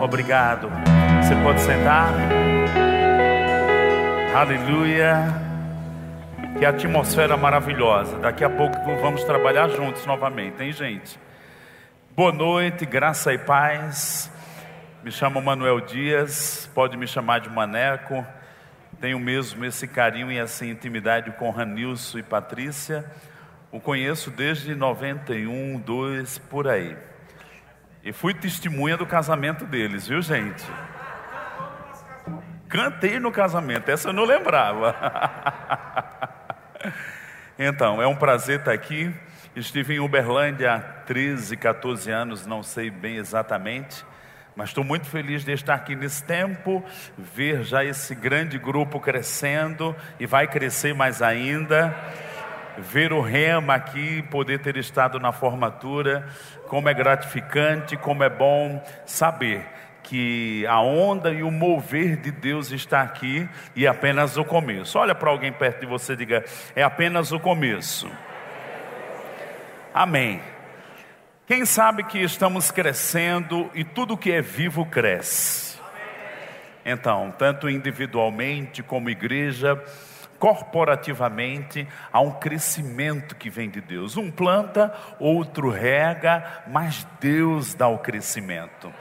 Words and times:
Obrigado. 0.00 0.70
Você 1.22 1.34
pode 1.42 1.60
sentar? 1.60 2.12
Aleluia. 4.34 5.22
Que 6.58 6.64
atmosfera 6.64 7.36
maravilhosa. 7.36 8.18
Daqui 8.18 8.44
a 8.44 8.48
pouco 8.48 8.78
vamos 9.02 9.24
trabalhar 9.24 9.68
juntos 9.68 10.06
novamente, 10.06 10.62
hein, 10.62 10.72
gente? 10.72 11.18
Boa 12.16 12.32
noite, 12.32 12.86
graça 12.86 13.34
e 13.34 13.38
paz. 13.38 14.30
Me 15.02 15.10
chamo 15.10 15.42
Manuel 15.42 15.80
Dias, 15.80 16.70
pode 16.74 16.96
me 16.96 17.06
chamar 17.06 17.40
de 17.40 17.50
Maneco. 17.50 18.24
Tenho 19.00 19.18
mesmo 19.18 19.64
esse 19.64 19.86
carinho 19.86 20.32
e 20.32 20.38
essa 20.38 20.64
intimidade 20.64 21.32
com 21.32 21.50
Ranilson 21.50 22.18
e 22.18 22.22
Patrícia. 22.22 23.04
O 23.74 23.80
conheço 23.80 24.30
desde 24.30 24.72
91, 24.72 25.80
2 25.80 26.38
por 26.38 26.68
aí. 26.68 26.96
E 28.04 28.12
fui 28.12 28.32
testemunha 28.32 28.96
do 28.96 29.04
casamento 29.04 29.64
deles, 29.64 30.06
viu, 30.06 30.22
gente? 30.22 30.64
Cantei 32.68 33.18
no 33.18 33.32
casamento, 33.32 33.88
essa 33.88 34.10
eu 34.10 34.12
não 34.12 34.22
lembrava. 34.22 34.94
então, 37.58 38.00
é 38.00 38.06
um 38.06 38.14
prazer 38.14 38.60
estar 38.60 38.70
aqui. 38.70 39.12
Estive 39.56 39.94
em 39.94 39.98
Uberlândia 39.98 40.74
há 40.74 40.78
13, 40.78 41.56
14 41.56 42.12
anos, 42.12 42.46
não 42.46 42.62
sei 42.62 42.90
bem 42.90 43.16
exatamente, 43.16 44.06
mas 44.54 44.68
estou 44.68 44.84
muito 44.84 45.06
feliz 45.06 45.44
de 45.44 45.50
estar 45.50 45.74
aqui 45.74 45.96
nesse 45.96 46.22
tempo, 46.22 46.84
ver 47.18 47.64
já 47.64 47.84
esse 47.84 48.14
grande 48.14 48.56
grupo 48.56 49.00
crescendo 49.00 49.96
e 50.20 50.26
vai 50.26 50.46
crescer 50.46 50.94
mais 50.94 51.20
ainda. 51.20 51.92
Ver 52.78 53.12
o 53.12 53.20
Rema 53.20 53.74
aqui, 53.74 54.22
poder 54.22 54.58
ter 54.60 54.76
estado 54.76 55.20
na 55.20 55.32
formatura, 55.32 56.28
como 56.68 56.88
é 56.88 56.94
gratificante, 56.94 57.96
como 57.96 58.24
é 58.24 58.28
bom 58.28 58.82
saber 59.06 59.66
que 60.04 60.66
a 60.66 60.80
onda 60.80 61.32
e 61.32 61.42
o 61.42 61.50
mover 61.50 62.16
de 62.16 62.30
Deus 62.30 62.70
está 62.70 63.00
aqui 63.00 63.48
e 63.74 63.86
é 63.86 63.88
apenas 63.88 64.36
o 64.36 64.44
começo. 64.44 64.98
Olha 64.98 65.14
para 65.14 65.30
alguém 65.30 65.52
perto 65.52 65.80
de 65.80 65.86
você 65.86 66.12
e 66.12 66.16
diga: 66.16 66.44
é 66.76 66.82
apenas 66.82 67.32
o 67.32 67.40
começo. 67.40 68.08
Amém. 69.92 70.40
Quem 71.46 71.64
sabe 71.64 72.04
que 72.04 72.18
estamos 72.18 72.70
crescendo 72.70 73.70
e 73.74 73.84
tudo 73.84 74.16
que 74.16 74.32
é 74.32 74.40
vivo 74.40 74.86
cresce. 74.86 75.78
Então, 76.84 77.32
tanto 77.38 77.68
individualmente 77.68 78.82
como 78.82 79.08
igreja, 79.08 79.82
corporativamente, 80.38 81.86
há 82.12 82.20
um 82.20 82.32
crescimento 82.32 83.34
que 83.34 83.48
vem 83.48 83.70
de 83.70 83.80
Deus. 83.80 84.16
Um 84.16 84.30
planta, 84.30 84.94
outro 85.18 85.70
rega, 85.70 86.62
mas 86.66 87.06
Deus 87.20 87.74
dá 87.74 87.88
o 87.88 87.98
crescimento. 87.98 88.92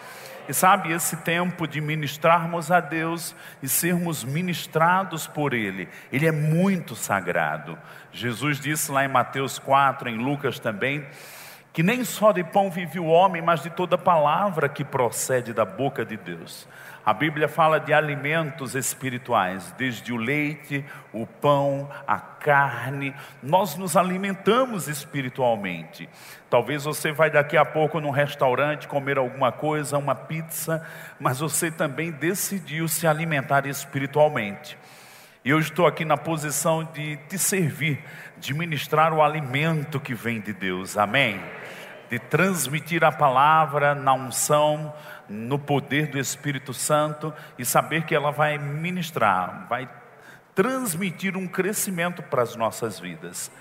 E 0.48 0.54
sabe, 0.54 0.92
esse 0.92 1.16
tempo 1.18 1.66
de 1.66 1.80
ministrarmos 1.80 2.70
a 2.70 2.82
Deus 2.82 3.34
e 3.62 3.70
sermos 3.70 4.24
ministrados 4.24 5.26
por 5.26 5.54
Ele, 5.54 5.88
Ele 6.12 6.28
é 6.28 6.32
muito 6.32 6.96
sagrado. 6.96 7.78
Jesus 8.12 8.60
disse 8.60 8.92
lá 8.92 9.06
em 9.06 9.08
Mateus 9.08 9.58
4, 9.58 10.10
em 10.10 10.18
Lucas 10.18 10.60
também, 10.60 11.06
que 11.72 11.82
nem 11.82 12.04
só 12.04 12.32
de 12.32 12.44
pão 12.44 12.70
vive 12.70 13.00
o 13.00 13.06
homem, 13.06 13.42
mas 13.42 13.64
de 13.64 13.70
toda 13.70 13.98
palavra 13.98 14.68
que 14.68 14.84
procede 14.84 15.54
da 15.54 15.66
boca 15.66 16.06
de 16.06 16.18
Deus. 16.18 16.68
A 17.06 17.14
Bíblia 17.14 17.50
fala 17.50 17.82
de 17.82 17.94
alimentos 17.94 18.76
espirituais, 18.76 19.74
desde 19.78 20.14
o 20.14 20.18
leite, 20.18 20.86
o 21.12 21.28
pão, 21.28 21.90
a 22.08 22.18
carne. 22.18 23.14
Nós 23.42 23.76
nos 23.76 23.98
alimentamos 23.98 24.88
espiritualmente. 24.88 26.08
Talvez 26.50 26.86
você 26.86 27.12
vai 27.12 27.30
daqui 27.30 27.58
a 27.58 27.66
pouco 27.66 28.00
num 28.00 28.10
restaurante 28.10 28.88
comer 28.88 29.18
alguma 29.18 29.52
coisa, 29.52 29.98
uma 29.98 30.16
pizza, 30.16 30.82
mas 31.20 31.42
você 31.42 31.70
também 31.70 32.10
decidiu 32.10 32.88
se 32.88 33.06
alimentar 33.06 33.66
espiritualmente. 33.66 34.78
E 35.44 35.50
eu 35.50 35.60
estou 35.60 35.86
aqui 35.86 36.06
na 36.06 36.16
posição 36.16 36.86
de 36.86 37.18
te 37.28 37.38
servir, 37.38 38.02
de 38.38 38.54
ministrar 38.54 39.14
o 39.14 39.22
alimento 39.22 40.00
que 40.00 40.14
vem 40.14 40.40
de 40.40 40.54
Deus. 40.54 40.98
Amém? 40.98 41.42
De 42.10 42.18
transmitir 42.18 43.04
a 43.04 43.12
palavra 43.12 43.94
na 43.94 44.14
unção, 44.14 44.94
no 45.30 45.58
poder 45.58 46.08
do 46.08 46.20
Espírito 46.20 46.74
Santo 46.74 47.34
e 47.58 47.66
saber 47.66 48.04
que 48.06 48.16
ela 48.16 48.32
vai 48.32 48.58
ministrar, 48.58 49.68
vai 49.68 49.90
transmitir 50.54 51.36
um 51.36 51.48
crescimento 51.48 52.22
para 52.22 52.42
as 52.42 52.56
nossas 52.56 53.00
vidas. 53.00 53.52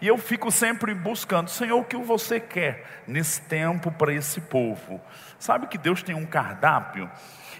E 0.00 0.06
eu 0.06 0.18
fico 0.18 0.50
sempre 0.50 0.94
buscando, 0.94 1.48
Senhor, 1.48 1.78
o 1.78 1.84
que 1.84 1.96
você 1.96 2.38
quer 2.38 3.02
nesse 3.06 3.40
tempo 3.42 3.90
para 3.90 4.12
esse 4.12 4.40
povo? 4.42 5.00
Sabe 5.38 5.66
que 5.66 5.78
Deus 5.78 6.02
tem 6.02 6.14
um 6.14 6.26
cardápio? 6.26 7.10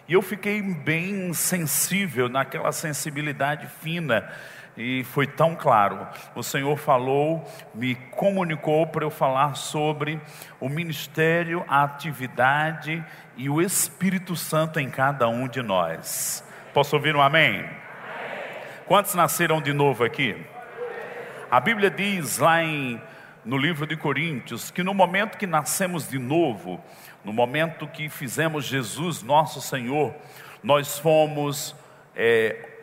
E 0.06 0.12
eu 0.12 0.22
fiquei 0.22 0.62
bem 0.62 1.32
sensível 1.32 2.28
naquela 2.28 2.72
sensibilidade 2.72 3.66
fina 3.80 4.30
e 4.76 5.04
foi 5.04 5.26
tão 5.26 5.56
claro. 5.56 6.06
O 6.34 6.42
Senhor 6.42 6.76
falou, 6.76 7.44
me 7.74 7.94
comunicou 7.94 8.86
para 8.86 9.04
eu 9.04 9.10
falar 9.10 9.54
sobre 9.54 10.20
o 10.60 10.68
ministério, 10.68 11.64
a 11.66 11.82
atividade 11.82 13.04
e 13.36 13.48
o 13.48 13.60
Espírito 13.60 14.36
Santo 14.36 14.78
em 14.78 14.90
cada 14.90 15.28
um 15.28 15.48
de 15.48 15.62
nós. 15.62 16.44
Posso 16.74 16.94
ouvir 16.96 17.16
um 17.16 17.22
amém? 17.22 17.60
amém. 17.60 17.70
Quantos 18.86 19.14
nasceram 19.14 19.60
de 19.60 19.72
novo 19.72 20.04
aqui? 20.04 20.36
A 21.50 21.60
Bíblia 21.60 21.90
diz 21.90 22.38
lá 22.38 22.62
em, 22.62 23.00
no 23.44 23.56
livro 23.56 23.86
de 23.86 23.96
Coríntios 23.96 24.70
que 24.70 24.82
no 24.82 24.92
momento 24.92 25.38
que 25.38 25.46
nascemos 25.46 26.08
de 26.08 26.18
novo, 26.18 26.82
no 27.24 27.32
momento 27.32 27.86
que 27.86 28.08
fizemos 28.08 28.64
Jesus 28.64 29.22
nosso 29.22 29.60
Senhor, 29.60 30.14
nós 30.62 30.98
fomos 30.98 31.74
é, 32.14 32.75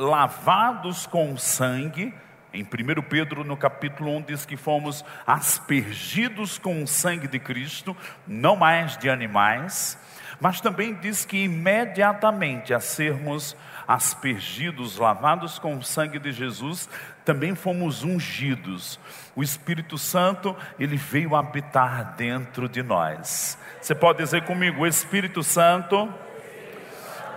lavados 0.00 1.06
com 1.06 1.36
sangue. 1.36 2.12
Em 2.52 2.62
1 2.62 3.02
Pedro, 3.02 3.44
no 3.44 3.56
capítulo 3.56 4.16
1, 4.16 4.22
diz 4.22 4.46
que 4.46 4.56
fomos 4.56 5.04
aspergidos 5.26 6.58
com 6.58 6.82
o 6.82 6.86
sangue 6.86 7.28
de 7.28 7.38
Cristo, 7.38 7.96
não 8.26 8.56
mais 8.56 8.96
de 8.96 9.08
animais, 9.08 9.96
mas 10.40 10.60
também 10.60 10.94
diz 10.94 11.24
que 11.24 11.44
imediatamente 11.44 12.74
a 12.74 12.80
sermos 12.80 13.56
aspergidos, 13.86 14.96
lavados 14.96 15.58
com 15.58 15.76
o 15.76 15.82
sangue 15.82 16.18
de 16.18 16.32
Jesus, 16.32 16.88
também 17.24 17.54
fomos 17.54 18.02
ungidos. 18.02 18.98
O 19.36 19.42
Espírito 19.42 19.98
Santo, 19.98 20.56
ele 20.78 20.96
veio 20.96 21.36
habitar 21.36 22.14
dentro 22.16 22.68
de 22.68 22.82
nós. 22.82 23.58
Você 23.80 23.94
pode 23.94 24.18
dizer 24.18 24.44
comigo: 24.44 24.82
o 24.82 24.86
Espírito 24.86 25.42
Santo 25.42 26.12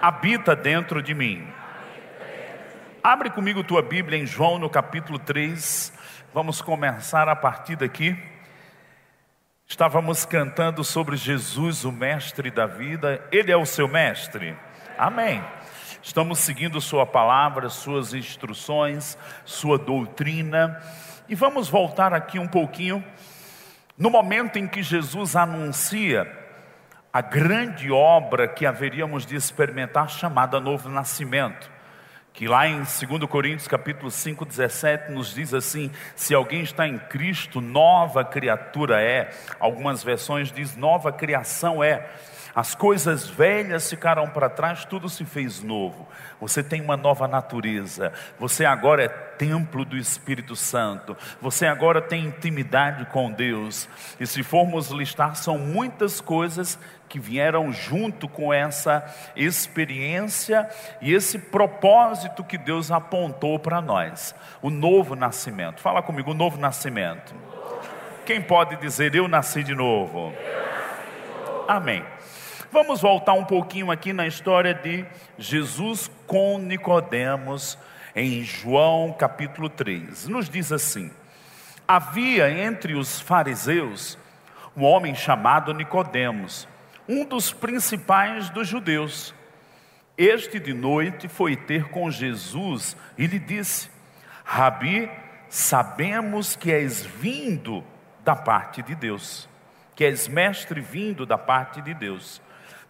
habita 0.01 0.55
dentro 0.55 1.01
de 1.01 1.13
mim. 1.13 1.45
Abre 3.03 3.29
comigo 3.29 3.65
tua 3.65 3.81
Bíblia 3.81 4.17
em 4.17 4.25
João 4.25 4.57
no 4.57 4.69
capítulo 4.69 5.19
3. 5.19 5.91
Vamos 6.33 6.61
começar 6.61 7.27
a 7.27 7.35
partir 7.35 7.75
daqui. 7.75 8.17
Estávamos 9.67 10.23
cantando 10.23 10.85
sobre 10.85 11.17
Jesus, 11.17 11.83
o 11.83 11.91
mestre 11.91 12.49
da 12.49 12.65
vida. 12.65 13.21
Ele 13.29 13.51
é 13.51 13.57
o 13.57 13.65
seu 13.65 13.89
mestre. 13.89 14.55
Amém. 14.97 15.43
Estamos 16.01 16.39
seguindo 16.39 16.79
sua 16.79 17.05
palavra, 17.05 17.67
suas 17.67 18.13
instruções, 18.13 19.17
sua 19.43 19.77
doutrina. 19.77 20.81
E 21.27 21.35
vamos 21.35 21.67
voltar 21.67 22.13
aqui 22.13 22.39
um 22.39 22.47
pouquinho 22.47 23.03
no 23.97 24.09
momento 24.09 24.57
em 24.57 24.65
que 24.65 24.81
Jesus 24.81 25.35
anuncia 25.35 26.25
a 27.11 27.19
grande 27.19 27.91
obra 27.91 28.47
que 28.47 28.65
haveríamos 28.65 29.25
de 29.25 29.35
experimentar 29.35 30.09
chamada 30.09 30.57
novo 30.61 30.87
nascimento 30.87 31.72
que 32.33 32.47
lá 32.47 32.67
em 32.67 32.77
2 32.77 32.89
Coríntios 33.29 33.67
capítulo 33.67 34.09
5, 34.09 34.43
17 34.43 35.11
nos 35.11 35.33
diz 35.33 35.53
assim: 35.53 35.91
se 36.15 36.33
alguém 36.33 36.63
está 36.63 36.87
em 36.87 36.97
Cristo, 36.97 37.61
nova 37.61 38.25
criatura 38.25 38.99
é. 38.99 39.29
Algumas 39.59 40.03
versões 40.03 40.51
diz 40.51 40.75
nova 40.75 41.11
criação 41.11 41.83
é. 41.83 42.09
As 42.55 42.75
coisas 42.75 43.27
velhas 43.27 43.89
ficaram 43.89 44.27
para 44.29 44.47
trás, 44.47 44.85
tudo 44.85 45.09
se 45.09 45.25
fez 45.25 45.63
novo. 45.63 46.07
Você 46.39 46.61
tem 46.61 46.81
uma 46.81 46.95
nova 46.95 47.27
natureza. 47.27 48.13
Você 48.39 48.63
agora 48.63 49.03
é 49.03 49.07
templo 49.07 49.83
do 49.83 49.97
Espírito 49.97 50.55
Santo. 50.55 51.17
Você 51.41 51.65
agora 51.65 51.99
tem 51.99 52.25
intimidade 52.25 53.05
com 53.07 53.31
Deus. 53.31 53.89
E 54.19 54.27
se 54.27 54.43
formos 54.43 54.91
listar, 54.91 55.35
são 55.35 55.57
muitas 55.57 56.21
coisas 56.21 56.77
que 57.09 57.19
vieram 57.19 57.71
junto 57.71 58.27
com 58.27 58.53
essa 58.53 59.03
experiência 59.35 60.69
e 61.01 61.11
esse 61.11 61.39
propósito 61.39 62.43
que 62.43 62.57
Deus 62.57 62.91
apontou 62.91 63.57
para 63.57 63.81
nós. 63.81 64.35
O 64.61 64.69
novo 64.69 65.15
nascimento. 65.15 65.81
Fala 65.81 66.03
comigo, 66.03 66.31
o 66.31 66.35
novo 66.35 66.59
nascimento. 66.59 67.33
Quem 68.27 68.41
pode 68.41 68.75
dizer 68.75 69.15
eu 69.15 69.27
nasci 69.27 69.63
de 69.63 69.73
novo? 69.73 70.31
Amém. 71.67 72.12
Vamos 72.73 73.01
voltar 73.01 73.33
um 73.33 73.45
pouquinho 73.45 73.91
aqui 73.91 74.11
na 74.11 74.25
história 74.25 74.73
de 74.73 75.05
Jesus 75.37 76.09
com 76.25 76.57
Nicodemos 76.57 77.77
em 78.15 78.41
João 78.41 79.13
capítulo 79.13 79.69
3. 79.69 80.27
Nos 80.27 80.49
diz 80.49 80.71
assim: 80.71 81.11
Havia 81.87 82.49
entre 82.49 82.95
os 82.95 83.21
fariseus 83.21 84.17
um 84.75 84.83
homem 84.83 85.13
chamado 85.13 85.71
Nicodemos, 85.71 86.67
um 87.07 87.23
dos 87.23 87.53
principais 87.53 88.49
dos 88.49 88.67
judeus. 88.67 89.35
Este 90.17 90.59
de 90.59 90.73
noite 90.73 91.27
foi 91.27 91.55
ter 91.55 91.89
com 91.89 92.09
Jesus 92.09 92.97
e 93.19 93.27
lhe 93.27 93.37
disse: 93.37 93.87
Rabi, 94.43 95.11
sabemos 95.47 96.55
que 96.55 96.71
és 96.71 97.05
vindo 97.05 97.83
da 98.23 98.35
parte 98.35 98.81
de 98.81 98.95
Deus, 98.95 99.47
que 99.95 100.03
és 100.03 100.27
mestre 100.27 100.81
vindo 100.81 101.23
da 101.23 101.37
parte 101.37 101.79
de 101.79 101.93
Deus, 101.93 102.41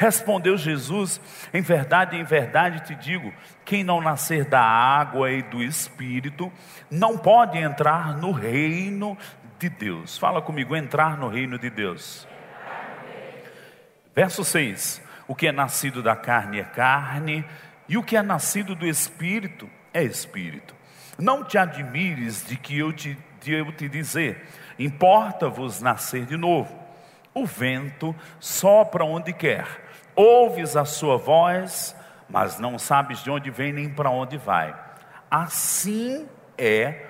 Respondeu 0.00 0.56
Jesus: 0.56 1.20
Em 1.52 1.60
verdade, 1.60 2.16
em 2.16 2.24
verdade 2.24 2.80
te 2.86 2.94
digo: 2.94 3.30
quem 3.66 3.84
não 3.84 4.00
nascer 4.00 4.46
da 4.46 4.62
água 4.62 5.30
e 5.30 5.42
do 5.42 5.62
espírito 5.62 6.50
não 6.90 7.18
pode 7.18 7.58
entrar 7.58 8.16
no 8.16 8.32
reino 8.32 9.14
de 9.58 9.68
Deus. 9.68 10.16
Fala 10.16 10.40
comigo, 10.40 10.74
entrar 10.74 11.18
no 11.18 11.28
reino 11.28 11.58
de 11.58 11.68
Deus. 11.68 12.26
Verso 14.16 14.42
6: 14.42 15.02
O 15.28 15.34
que 15.34 15.48
é 15.48 15.52
nascido 15.52 16.02
da 16.02 16.16
carne 16.16 16.60
é 16.60 16.64
carne, 16.64 17.44
e 17.86 17.98
o 17.98 18.02
que 18.02 18.16
é 18.16 18.22
nascido 18.22 18.74
do 18.74 18.86
espírito 18.86 19.68
é 19.92 20.02
espírito. 20.02 20.74
Não 21.18 21.44
te 21.44 21.58
admires 21.58 22.42
de 22.46 22.56
que 22.56 22.78
eu 22.78 22.90
te, 22.90 23.18
de 23.42 23.52
eu 23.52 23.70
te 23.70 23.86
dizer, 23.86 24.48
importa-vos 24.78 25.82
nascer 25.82 26.24
de 26.24 26.38
novo. 26.38 26.74
O 27.34 27.44
vento 27.44 28.16
sopra 28.40 29.04
onde 29.04 29.32
quer, 29.32 29.89
ouves 30.14 30.76
a 30.76 30.84
sua 30.84 31.16
voz, 31.16 31.96
mas 32.28 32.58
não 32.58 32.78
sabes 32.78 33.22
de 33.22 33.30
onde 33.30 33.50
vem 33.50 33.72
nem 33.72 33.88
para 33.88 34.10
onde 34.10 34.36
vai. 34.36 34.74
Assim 35.30 36.28
é 36.56 37.06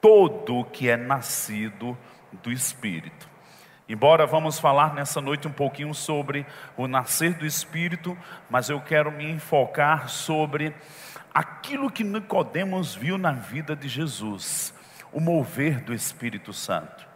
todo 0.00 0.64
que 0.64 0.88
é 0.88 0.96
nascido 0.96 1.96
do 2.42 2.52
Espírito. 2.52 3.28
Embora 3.88 4.26
vamos 4.26 4.58
falar 4.58 4.92
nessa 4.92 5.18
noite 5.18 5.48
um 5.48 5.52
pouquinho 5.52 5.94
sobre 5.94 6.44
o 6.76 6.86
nascer 6.86 7.32
do 7.34 7.46
Espírito, 7.46 8.16
mas 8.50 8.68
eu 8.68 8.80
quero 8.80 9.10
me 9.10 9.30
enfocar 9.30 10.10
sobre 10.10 10.74
aquilo 11.32 11.90
que 11.90 12.04
Nicodemos 12.04 12.94
viu 12.94 13.16
na 13.16 13.32
vida 13.32 13.74
de 13.74 13.88
Jesus, 13.88 14.74
o 15.10 15.20
mover 15.20 15.80
do 15.80 15.94
Espírito 15.94 16.52
Santo. 16.52 17.07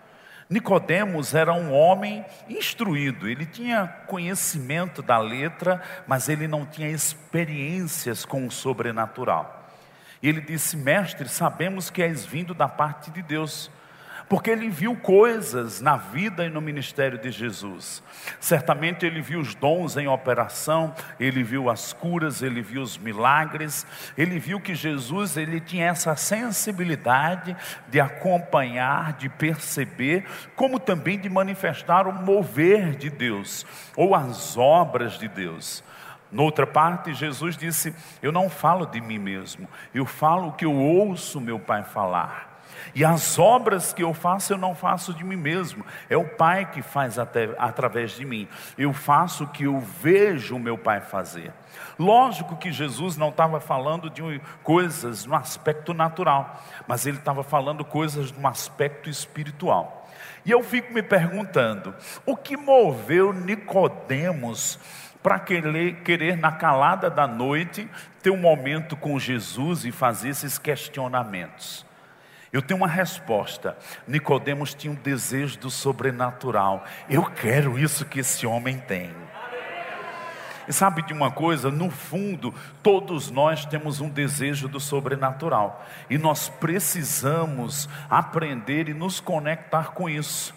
Nicodemos 0.53 1.35
era 1.35 1.55
um 1.55 1.73
homem 1.73 2.25
instruído, 2.47 3.27
ele 3.27 3.47
tinha 3.47 3.87
conhecimento 4.07 5.01
da 5.01 5.19
letra, 5.19 5.81
mas 6.07 6.29
ele 6.29 6.47
não 6.47 6.67
tinha 6.67 6.91
experiências 6.91 8.27
com 8.27 8.47
o 8.47 8.51
sobrenatural. 8.51 9.67
E 10.23 10.29
ele 10.29 10.43
disse: 10.43 10.77
Mestre, 10.77 11.27
sabemos 11.27 11.89
que 11.89 12.03
és 12.03 12.27
vindo 12.27 12.53
da 12.53 12.69
parte 12.69 13.11
de 13.11 13.23
Deus, 13.23 13.71
porque 14.33 14.49
ele 14.49 14.71
viu 14.71 14.97
coisas 14.97 15.83
na 15.83 15.99
vida 15.99 16.47
e 16.47 16.49
no 16.49 16.59
ministério 16.59 17.19
de 17.19 17.31
Jesus. 17.31 18.03
Certamente 18.41 19.05
ele 19.05 19.21
viu 19.21 19.39
os 19.39 19.55
dons 19.55 19.99
em 19.99 20.09
operação, 20.09 20.95
ele 21.21 21.43
viu 21.43 21.69
as 21.69 21.93
curas, 21.93 22.41
ele 22.41 22.63
viu 22.63 22.81
os 22.81 22.97
milagres, 22.97 23.87
ele 24.17 24.39
viu 24.39 24.59
que 24.59 24.75
Jesus 24.75 25.37
ele 25.37 25.61
tinha 25.61 25.89
essa 25.89 26.17
sensibilidade 26.17 27.55
de 27.91 28.01
acompanhar, 28.01 29.13
de 29.19 29.29
perceber, 29.29 30.25
como 30.57 30.81
também 30.81 31.19
de 31.19 31.29
manifestar 31.29 32.09
o 32.09 32.13
mover 32.15 32.97
de 32.97 33.11
Deus 33.11 33.67
ou 33.95 34.15
as 34.15 34.57
obras 34.57 35.19
de 35.19 35.29
Deus. 35.29 35.85
Noutra 36.31 36.67
parte, 36.67 37.13
Jesus 37.13 37.55
disse: 37.55 37.95
Eu 38.23 38.33
não 38.33 38.49
falo 38.49 38.87
de 38.87 38.99
mim 38.99 39.19
mesmo, 39.19 39.69
eu 39.95 40.07
falo 40.07 40.49
o 40.49 40.53
que 40.53 40.65
eu 40.65 40.75
ouço 40.75 41.39
meu 41.39 41.59
Pai 41.59 41.85
falar. 41.85 42.52
E 42.95 43.05
as 43.05 43.39
obras 43.39 43.93
que 43.93 44.03
eu 44.03 44.13
faço, 44.13 44.53
eu 44.53 44.59
não 44.59 44.75
faço 44.75 45.15
de 45.15 45.25
mim 45.25 45.37
mesmo, 45.37 45.85
é 46.09 46.17
o 46.17 46.25
Pai 46.25 46.71
que 46.71 46.83
faz 46.83 47.19
até, 47.19 47.51
através 47.59 48.13
de 48.13 48.25
mim. 48.25 48.49
Eu 48.77 48.93
faço 48.93 49.45
o 49.45 49.49
que 49.49 49.65
eu 49.65 49.79
vejo 49.81 50.57
o 50.57 50.61
meu 50.61 50.77
Pai 50.77 51.01
fazer. 51.01 51.53
Lógico 51.99 52.57
que 52.57 52.73
Jesus 52.73 53.17
não 53.17 53.29
estava 53.29 53.61
falando 53.61 54.11
de 54.11 54.41
coisas 54.63 55.25
no 55.25 55.35
aspecto 55.35 55.95
natural, 55.95 56.63
mas 56.87 57.07
ele 57.07 57.19
estava 57.19 57.43
falando 57.43 57.85
coisas 57.85 58.33
no 58.33 58.47
aspecto 58.47 59.09
espiritual. 59.09 60.09
E 60.45 60.51
eu 60.51 60.63
fico 60.63 60.93
me 60.93 61.03
perguntando, 61.03 61.95
o 62.27 62.37
que 62.37 62.57
moveu 62.57 63.33
Nicodemos 63.33 64.79
para 65.23 65.39
querer, 65.39 66.03
querer, 66.03 66.37
na 66.37 66.51
calada 66.51 67.09
da 67.09 67.29
noite, 67.29 67.89
ter 68.23 68.31
um 68.31 68.37
momento 68.37 68.97
com 68.97 69.19
Jesus 69.19 69.85
e 69.85 69.93
fazer 69.93 70.31
esses 70.31 70.59
questionamentos. 70.59 71.87
Eu 72.53 72.61
tenho 72.61 72.79
uma 72.79 72.87
resposta. 72.87 73.79
Nicodemos 74.07 74.75
tinha 74.75 74.93
um 74.93 74.97
desejo 74.97 75.59
do 75.59 75.71
sobrenatural. 75.71 76.85
Eu 77.09 77.25
quero 77.25 77.79
isso 77.79 78.05
que 78.05 78.21
esse 78.21 78.47
homem 78.47 78.79
tem. 78.79 79.11
E 80.69 80.73
sabe 80.73 81.03
de 81.03 81.15
uma 81.15 81.31
coisa? 81.31 81.71
No 81.71 81.91
fundo, 81.91 82.55
todos 82.83 83.31
nós 83.31 83.65
temos 83.65 84.01
um 84.01 84.09
desejo 84.09 84.69
do 84.69 84.79
sobrenatural. 84.79 85.83
E 86.11 86.19
nós 86.19 86.51
precisamos 86.51 87.89
aprender 88.11 88.89
e 88.89 88.95
nos 88.95 89.19
conectar 89.19 89.93
com 89.93 90.09
isso. 90.09 90.55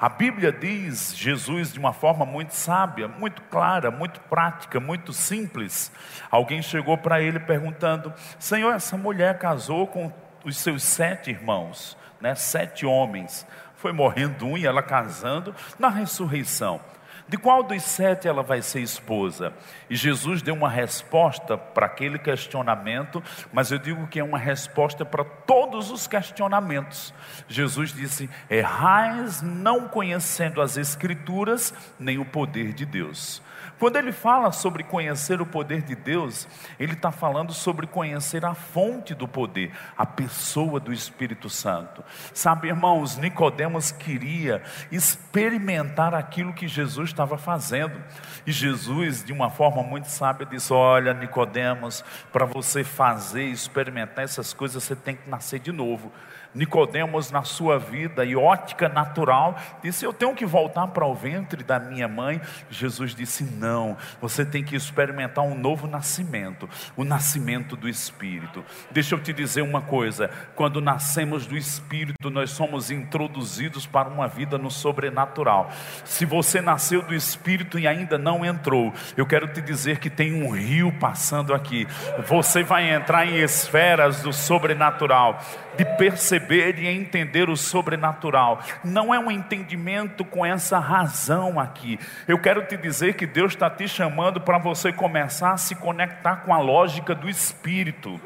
A 0.00 0.08
Bíblia 0.08 0.52
diz 0.52 1.16
Jesus 1.16 1.72
de 1.72 1.78
uma 1.78 1.92
forma 1.92 2.26
muito 2.26 2.50
sábia, 2.54 3.06
muito 3.06 3.40
clara, 3.42 3.90
muito 3.90 4.20
prática, 4.20 4.80
muito 4.80 5.12
simples. 5.12 5.92
Alguém 6.28 6.60
chegou 6.60 6.98
para 6.98 7.22
ele 7.22 7.38
perguntando: 7.38 8.12
Senhor, 8.38 8.74
essa 8.74 8.96
mulher 8.98 9.38
casou 9.38 9.86
com 9.86 10.12
os 10.46 10.56
seus 10.56 10.84
sete 10.84 11.30
irmãos, 11.30 11.98
né? 12.20 12.34
sete 12.36 12.86
homens. 12.86 13.44
Foi 13.74 13.92
morrendo 13.92 14.46
um 14.46 14.56
e 14.56 14.64
ela 14.64 14.82
casando 14.82 15.54
na 15.78 15.88
ressurreição. 15.88 16.80
De 17.28 17.36
qual 17.36 17.64
dos 17.64 17.82
sete 17.82 18.28
ela 18.28 18.44
vai 18.44 18.62
ser 18.62 18.80
esposa? 18.80 19.52
E 19.90 19.96
Jesus 19.96 20.42
deu 20.42 20.54
uma 20.54 20.70
resposta 20.70 21.58
para 21.58 21.86
aquele 21.86 22.20
questionamento, 22.20 23.20
mas 23.52 23.72
eu 23.72 23.78
digo 23.78 24.06
que 24.06 24.20
é 24.20 24.24
uma 24.24 24.38
resposta 24.38 25.04
para 25.04 25.24
todos 25.24 25.90
os 25.90 26.06
questionamentos. 26.06 27.12
Jesus 27.48 27.92
disse: 27.92 28.30
Errais 28.48 29.42
não 29.42 29.88
conhecendo 29.88 30.62
as 30.62 30.76
Escrituras, 30.76 31.74
nem 31.98 32.16
o 32.16 32.24
poder 32.24 32.72
de 32.72 32.86
Deus. 32.86 33.42
Quando 33.78 33.96
ele 33.96 34.10
fala 34.10 34.52
sobre 34.52 34.82
conhecer 34.82 35.40
o 35.40 35.46
poder 35.46 35.82
de 35.82 35.94
Deus, 35.94 36.48
ele 36.78 36.94
está 36.94 37.12
falando 37.12 37.52
sobre 37.52 37.86
conhecer 37.86 38.44
a 38.44 38.54
fonte 38.54 39.14
do 39.14 39.28
poder, 39.28 39.70
a 39.96 40.06
pessoa 40.06 40.80
do 40.80 40.92
Espírito 40.92 41.50
Santo. 41.50 42.02
Sabe, 42.32 42.68
irmãos, 42.68 43.18
Nicodemos 43.18 43.92
queria 43.92 44.62
experimentar 44.90 46.14
aquilo 46.14 46.54
que 46.54 46.66
Jesus 46.66 47.10
estava 47.10 47.36
fazendo. 47.36 48.02
E 48.46 48.52
Jesus, 48.52 49.22
de 49.22 49.32
uma 49.32 49.50
forma 49.50 49.82
muito 49.82 50.08
sábia, 50.08 50.46
disse: 50.46 50.72
Olha, 50.72 51.12
Nicodemos, 51.12 52.02
para 52.32 52.46
você 52.46 52.82
fazer, 52.82 53.44
experimentar 53.44 54.24
essas 54.24 54.54
coisas, 54.54 54.82
você 54.82 54.96
tem 54.96 55.16
que 55.16 55.28
nascer 55.28 55.60
de 55.60 55.72
novo. 55.72 56.10
Nicodemos 56.56 57.30
na 57.30 57.42
sua 57.42 57.78
vida 57.78 58.24
e 58.24 58.34
ótica 58.34 58.88
natural 58.88 59.56
disse: 59.82 60.04
"Eu 60.04 60.12
tenho 60.12 60.34
que 60.34 60.46
voltar 60.46 60.86
para 60.88 61.04
o 61.04 61.14
ventre 61.14 61.62
da 61.62 61.78
minha 61.78 62.08
mãe". 62.08 62.40
Jesus 62.70 63.14
disse: 63.14 63.44
"Não, 63.44 63.96
você 64.20 64.44
tem 64.44 64.64
que 64.64 64.74
experimentar 64.74 65.44
um 65.44 65.54
novo 65.54 65.86
nascimento, 65.86 66.68
o 66.96 67.04
nascimento 67.04 67.76
do 67.76 67.88
espírito". 67.88 68.64
Deixa 68.90 69.14
eu 69.14 69.20
te 69.20 69.32
dizer 69.32 69.60
uma 69.60 69.82
coisa, 69.82 70.30
quando 70.54 70.80
nascemos 70.80 71.46
do 71.46 71.56
espírito, 71.56 72.30
nós 72.30 72.50
somos 72.50 72.90
introduzidos 72.90 73.86
para 73.86 74.08
uma 74.08 74.26
vida 74.26 74.56
no 74.56 74.70
sobrenatural. 74.70 75.70
Se 76.04 76.24
você 76.24 76.62
nasceu 76.62 77.02
do 77.02 77.14
espírito 77.14 77.78
e 77.78 77.86
ainda 77.86 78.16
não 78.16 78.44
entrou, 78.44 78.92
eu 79.16 79.26
quero 79.26 79.46
te 79.48 79.60
dizer 79.60 79.98
que 79.98 80.08
tem 80.08 80.42
um 80.42 80.50
rio 80.50 80.90
passando 80.92 81.52
aqui. 81.52 81.86
Você 82.26 82.62
vai 82.62 82.90
entrar 82.90 83.26
em 83.26 83.36
esferas 83.36 84.22
do 84.22 84.32
sobrenatural 84.32 85.38
de 85.76 85.84
perceber 85.84 86.78
e 86.78 86.86
entender 86.86 87.48
o 87.48 87.56
sobrenatural. 87.56 88.60
Não 88.82 89.14
é 89.14 89.18
um 89.18 89.30
entendimento 89.30 90.24
com 90.24 90.44
essa 90.44 90.78
razão 90.78 91.60
aqui. 91.60 91.98
Eu 92.26 92.38
quero 92.38 92.66
te 92.66 92.76
dizer 92.76 93.14
que 93.14 93.26
Deus 93.26 93.52
está 93.52 93.68
te 93.68 93.86
chamando 93.86 94.40
para 94.40 94.58
você 94.58 94.92
começar 94.92 95.52
a 95.52 95.56
se 95.56 95.74
conectar 95.74 96.36
com 96.36 96.52
a 96.52 96.58
lógica 96.58 97.14
do 97.14 97.28
Espírito. 97.28 98.20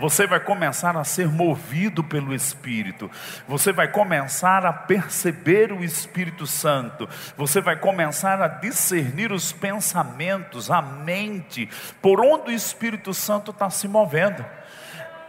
você 0.00 0.28
vai 0.28 0.38
começar 0.38 0.96
a 0.96 1.02
ser 1.02 1.26
movido 1.26 2.04
pelo 2.04 2.32
Espírito, 2.32 3.10
você 3.48 3.72
vai 3.72 3.88
começar 3.88 4.64
a 4.64 4.72
perceber 4.72 5.72
o 5.72 5.82
Espírito 5.82 6.46
Santo, 6.46 7.08
você 7.36 7.60
vai 7.60 7.74
começar 7.74 8.40
a 8.40 8.46
discernir 8.46 9.32
os 9.32 9.50
pensamentos, 9.50 10.70
a 10.70 10.80
mente, 10.80 11.68
por 12.00 12.20
onde 12.20 12.52
o 12.52 12.54
Espírito 12.54 13.12
Santo 13.12 13.50
está 13.50 13.68
se 13.70 13.88
movendo. 13.88 14.44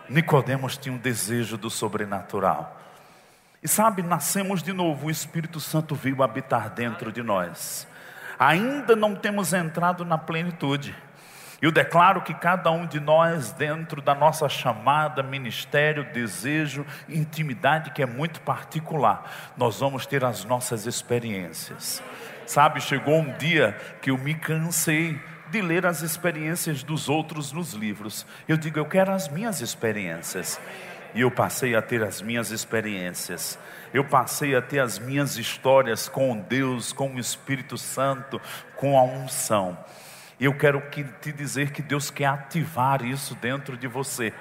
Nicodemos 0.10 0.78
tinha 0.78 0.94
um 0.94 0.98
desejo 0.98 1.58
do 1.58 1.70
sobrenatural. 1.70 2.78
E 3.62 3.68
sabe, 3.68 4.02
nascemos 4.02 4.64
de 4.64 4.72
novo, 4.72 5.08
o 5.08 5.12
Espírito 5.12 5.60
Santo 5.60 5.94
veio 5.94 6.24
habitar 6.24 6.70
dentro 6.70 7.12
de 7.12 7.22
nós. 7.22 7.88
Ainda 8.38 8.96
não 8.96 9.16
temos 9.16 9.54
entrado 9.54 10.06
na 10.06 10.18
plenitude. 10.18 10.96
Eu 11.62 11.74
declaro 11.74 12.22
que 12.22 12.34
cada 12.34 12.72
um 12.72 12.86
de 12.86 13.02
nós, 13.02 13.52
dentro 13.52 14.02
da 14.02 14.16
nossa 14.16 14.48
chamada, 14.48 15.22
ministério, 15.22 16.06
desejo, 16.14 16.86
intimidade, 17.10 17.92
que 17.92 18.02
é 18.02 18.06
muito 18.06 18.40
particular, 18.40 19.30
nós 19.58 19.82
vamos 19.82 20.06
ter 20.06 20.24
as 20.24 20.46
nossas 20.46 20.86
experiências. 20.86 22.02
Sabe, 22.46 22.80
chegou 22.80 23.20
um 23.20 23.34
dia 23.34 23.78
que 24.02 24.10
eu 24.10 24.18
me 24.18 24.34
cansei 24.34 25.22
de 25.50 25.62
ler 25.62 25.86
as 25.86 26.02
experiências 26.02 26.84
dos 26.84 27.10
outros 27.10 27.52
nos 27.52 27.74
livros. 27.74 28.26
Eu 28.48 28.58
digo, 28.58 28.80
eu 28.80 28.86
quero 28.86 29.12
as 29.12 29.28
minhas 29.28 29.62
experiências. 29.62 30.60
E 31.14 31.22
eu 31.22 31.32
passei 31.32 31.76
a 31.76 31.82
ter 31.82 32.04
as 32.04 32.22
minhas 32.22 32.52
experiências. 32.52 33.58
Eu 33.94 34.04
passei 34.04 34.56
a 34.56 34.62
ter 34.62 34.80
as 34.80 35.00
minhas 35.00 35.38
histórias 35.38 36.08
com 36.08 36.38
Deus, 36.38 36.94
com 36.94 37.16
o 37.16 37.20
Espírito 37.20 37.78
Santo, 37.78 38.40
com 38.76 38.98
a 38.98 39.04
unção. 39.04 39.78
Eu 40.40 40.54
quero 40.54 40.80
que, 40.90 41.04
te 41.04 41.32
dizer 41.32 41.72
que 41.72 41.82
Deus 41.82 42.10
quer 42.10 42.28
ativar 42.28 43.04
isso 43.04 43.36
dentro 43.36 43.76
de 43.76 43.88
você. 43.88 44.32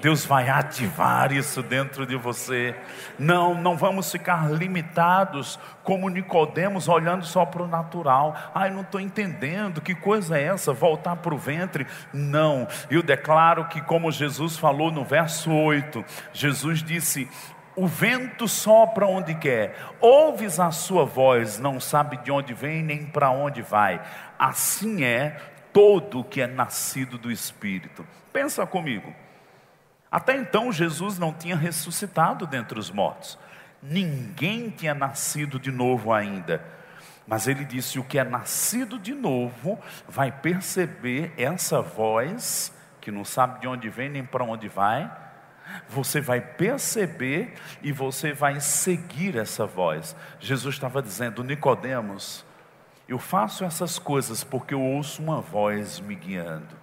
Deus 0.00 0.24
vai 0.24 0.48
ativar 0.48 1.32
isso 1.32 1.62
dentro 1.62 2.06
de 2.06 2.16
você. 2.16 2.74
Não, 3.18 3.54
não 3.54 3.76
vamos 3.76 4.10
ficar 4.10 4.50
limitados 4.50 5.58
como 5.84 6.08
Nicodemos 6.08 6.88
olhando 6.88 7.24
só 7.24 7.44
para 7.44 7.62
o 7.62 7.68
natural. 7.68 8.34
Ai, 8.54 8.70
não 8.70 8.82
estou 8.82 9.00
entendendo 9.00 9.80
que 9.80 9.94
coisa 9.94 10.38
é 10.38 10.44
essa, 10.44 10.72
voltar 10.72 11.16
para 11.16 11.34
o 11.34 11.38
ventre. 11.38 11.86
Não, 12.12 12.66
eu 12.90 13.02
declaro 13.02 13.66
que 13.66 13.80
como 13.80 14.10
Jesus 14.10 14.56
falou 14.56 14.90
no 14.90 15.04
verso 15.04 15.52
8, 15.52 16.04
Jesus 16.32 16.82
disse: 16.82 17.28
o 17.74 17.86
vento 17.86 18.46
sopra 18.46 19.06
onde 19.06 19.34
quer, 19.34 19.74
ouves 20.00 20.60
a 20.60 20.70
sua 20.70 21.04
voz, 21.04 21.58
não 21.58 21.80
sabe 21.80 22.18
de 22.18 22.30
onde 22.30 22.52
vem 22.52 22.82
nem 22.82 23.06
para 23.06 23.30
onde 23.30 23.62
vai. 23.62 24.00
Assim 24.38 25.04
é 25.04 25.38
todo 25.72 26.20
o 26.20 26.24
que 26.24 26.42
é 26.42 26.46
nascido 26.46 27.16
do 27.16 27.30
Espírito. 27.30 28.06
Pensa 28.32 28.66
comigo. 28.66 29.12
Até 30.12 30.36
então 30.36 30.70
Jesus 30.70 31.18
não 31.18 31.32
tinha 31.32 31.56
ressuscitado 31.56 32.46
dentre 32.46 32.78
os 32.78 32.90
mortos. 32.90 33.38
Ninguém 33.82 34.68
tinha 34.68 34.94
nascido 34.94 35.58
de 35.58 35.72
novo 35.72 36.12
ainda. 36.12 36.62
Mas 37.26 37.48
ele 37.48 37.64
disse: 37.64 37.98
o 37.98 38.04
que 38.04 38.18
é 38.18 38.24
nascido 38.24 38.98
de 38.98 39.14
novo 39.14 39.80
vai 40.06 40.30
perceber 40.30 41.32
essa 41.38 41.80
voz, 41.80 42.74
que 43.00 43.10
não 43.10 43.24
sabe 43.24 43.60
de 43.60 43.66
onde 43.66 43.88
vem 43.88 44.10
nem 44.10 44.22
para 44.22 44.44
onde 44.44 44.68
vai. 44.68 45.10
Você 45.88 46.20
vai 46.20 46.42
perceber 46.42 47.54
e 47.82 47.90
você 47.90 48.34
vai 48.34 48.60
seguir 48.60 49.38
essa 49.38 49.64
voz. 49.64 50.14
Jesus 50.38 50.74
estava 50.74 51.00
dizendo: 51.00 51.42
Nicodemos, 51.42 52.44
eu 53.08 53.18
faço 53.18 53.64
essas 53.64 53.98
coisas 53.98 54.44
porque 54.44 54.74
eu 54.74 54.82
ouço 54.82 55.22
uma 55.22 55.40
voz 55.40 56.00
me 56.00 56.14
guiando. 56.14 56.82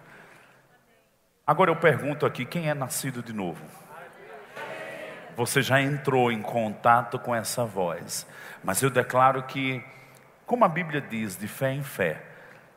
Agora 1.49 1.71
eu 1.71 1.75
pergunto 1.75 2.27
aqui: 2.27 2.45
quem 2.45 2.69
é 2.69 2.75
nascido 2.75 3.23
de 3.23 3.33
novo? 3.33 3.65
Você 5.35 5.63
já 5.63 5.81
entrou 5.81 6.31
em 6.31 6.43
contato 6.43 7.17
com 7.17 7.33
essa 7.33 7.65
voz, 7.65 8.27
mas 8.63 8.83
eu 8.83 8.89
declaro 8.91 9.41
que, 9.41 9.83
como 10.45 10.63
a 10.63 10.67
Bíblia 10.67 11.01
diz, 11.01 11.35
de 11.35 11.47
fé 11.47 11.73
em 11.73 11.81
fé, 11.81 12.21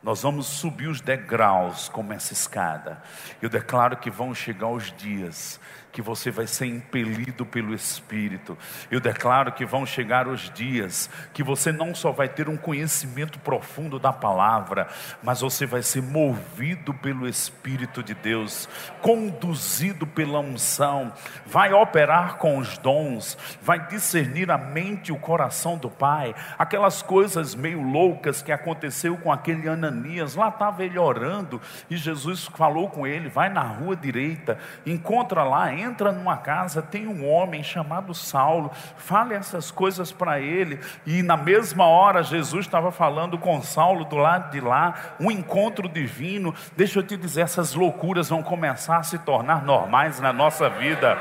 nós 0.03 0.23
vamos 0.23 0.47
subir 0.47 0.87
os 0.87 1.03
degraus 1.03 1.91
como 1.91 2.15
essa 2.15 2.33
escada. 2.33 3.03
Eu 3.43 3.51
declaro 3.51 3.99
que 3.99 4.09
vão 4.09 4.35
chegar 4.35 4.69
os 4.69 4.91
dias 4.91 5.61
que 5.93 6.01
você 6.01 6.31
vai 6.31 6.47
ser 6.47 6.67
impelido 6.67 7.45
pelo 7.45 7.75
Espírito. 7.75 8.57
Eu 8.91 8.99
declaro 8.99 9.53
que 9.53 9.65
vão 9.65 9.85
chegar 9.85 10.27
os 10.27 10.51
dias 10.51 11.11
que 11.35 11.43
você 11.43 11.71
não 11.71 11.95
só 11.95 12.11
vai 12.11 12.29
ter 12.29 12.49
um 12.49 12.57
conhecimento 12.57 13.39
profundo 13.39 13.99
da 13.99 14.13
palavra, 14.13 14.89
mas 15.23 15.41
você 15.41 15.67
vai 15.67 15.83
ser 15.83 16.03
movido 16.03 16.95
pelo 16.95 17.29
Espírito 17.29 18.03
de 18.03 18.15
Deus, 18.15 18.69
conduzido 19.01 20.07
pela 20.07 20.41
unção, 20.41 21.13
vai 21.45 21.73
operar 21.73 22.37
com 22.37 22.57
os 22.57 22.79
dons, 22.79 23.37
vai 23.61 23.87
discernir 23.89 24.51
a 24.51 24.57
mente 24.59 25.09
e 25.09 25.13
o 25.13 25.19
coração 25.19 25.77
do 25.77 25.91
Pai. 25.91 26.35
Aquelas 26.59 27.03
coisas 27.03 27.55
meio 27.55 27.83
loucas 27.83 28.41
que 28.41 28.51
aconteceu 28.51 29.17
com 29.19 29.31
aquele 29.31 29.69
Ananias, 29.69 30.35
lá 30.35 30.49
estava 30.49 30.83
ele 30.85 30.99
orando 30.99 31.61
e 31.91 31.97
Jesus 31.97 32.47
falou 32.47 32.89
com 32.89 33.07
ele: 33.07 33.29
vai 33.29 33.49
na 33.49 33.63
rua 33.63 33.95
direita, 33.95 34.59
encontra 34.87 35.45
lá, 35.45 35.73
entra 35.83 36.13
numa 36.13 36.37
casa, 36.37 36.81
tem 36.81 37.07
um 37.07 37.29
homem 37.29 37.63
chamado 37.63 38.15
Saulo, 38.15 38.71
fale 38.97 39.35
essas 39.35 39.71
coisas 39.71 40.13
para 40.13 40.41
ele, 40.41 40.81
e 41.05 41.23
na 41.23 41.37
mesma 41.37 41.87
hora 41.87 42.23
Jesus 42.23 42.65
estava 42.65 42.91
falando 42.91 43.37
com 43.37 43.61
Saulo 43.63 44.05
do 44.05 44.17
lado 44.17 44.51
de 44.51 44.61
lá, 44.61 44.95
um 45.21 45.31
encontro 45.31 45.89
divino. 45.89 46.55
Deixa 46.77 46.99
eu 46.99 47.03
te 47.03 47.17
dizer, 47.17 47.43
essas 47.43 47.75
loucuras 47.75 48.29
vão 48.29 48.43
começar 48.43 48.99
a 48.99 49.03
se 49.03 49.19
tornar 49.19 49.65
normais 49.65 50.21
na 50.21 50.33
nossa 50.33 50.69
vida. 50.69 51.19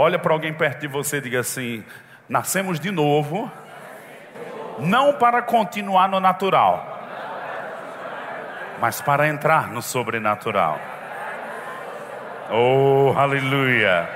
Olha 0.00 0.16
para 0.16 0.32
alguém 0.32 0.54
perto 0.54 0.82
de 0.82 0.86
você 0.86 1.16
e 1.16 1.20
diga 1.20 1.40
assim: 1.40 1.84
nascemos 2.28 2.78
de 2.78 2.88
novo 2.88 3.50
não 4.80 5.14
para 5.14 5.42
continuar 5.42 6.08
no 6.08 6.20
natural, 6.20 6.98
mas 8.80 9.00
para 9.00 9.26
entrar 9.26 9.68
no 9.68 9.82
sobrenatural. 9.82 10.78
Oh, 12.50 13.12
aleluia! 13.16 14.08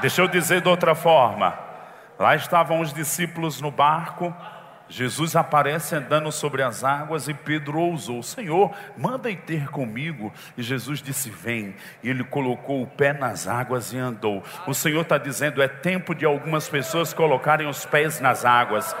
Deixa 0.00 0.20
eu 0.20 0.28
dizer 0.28 0.60
de 0.60 0.68
outra 0.68 0.94
forma: 0.94 1.54
lá 2.18 2.34
estavam 2.34 2.80
os 2.80 2.92
discípulos 2.92 3.60
no 3.60 3.70
barco 3.70 4.34
Jesus 4.88 5.34
aparece 5.34 5.96
andando 5.96 6.30
sobre 6.30 6.62
as 6.62 6.84
águas 6.84 7.26
e 7.26 7.32
Pedro 7.32 7.78
ousou: 7.78 8.22
Senhor, 8.22 8.70
manda 8.96 9.30
ir 9.30 9.38
ter 9.38 9.68
comigo. 9.68 10.32
E 10.58 10.62
Jesus 10.62 11.00
disse: 11.00 11.30
Vem. 11.30 11.74
E 12.02 12.10
ele 12.10 12.22
colocou 12.22 12.82
o 12.82 12.86
pé 12.86 13.12
nas 13.12 13.48
águas 13.48 13.92
e 13.92 13.98
andou. 13.98 14.42
O 14.66 14.74
Senhor 14.74 15.00
está 15.00 15.16
dizendo: 15.16 15.62
é 15.62 15.68
tempo 15.68 16.14
de 16.14 16.26
algumas 16.26 16.68
pessoas 16.68 17.14
colocarem 17.14 17.66
os 17.66 17.86
pés 17.86 18.20
nas 18.20 18.44
águas. 18.44 18.94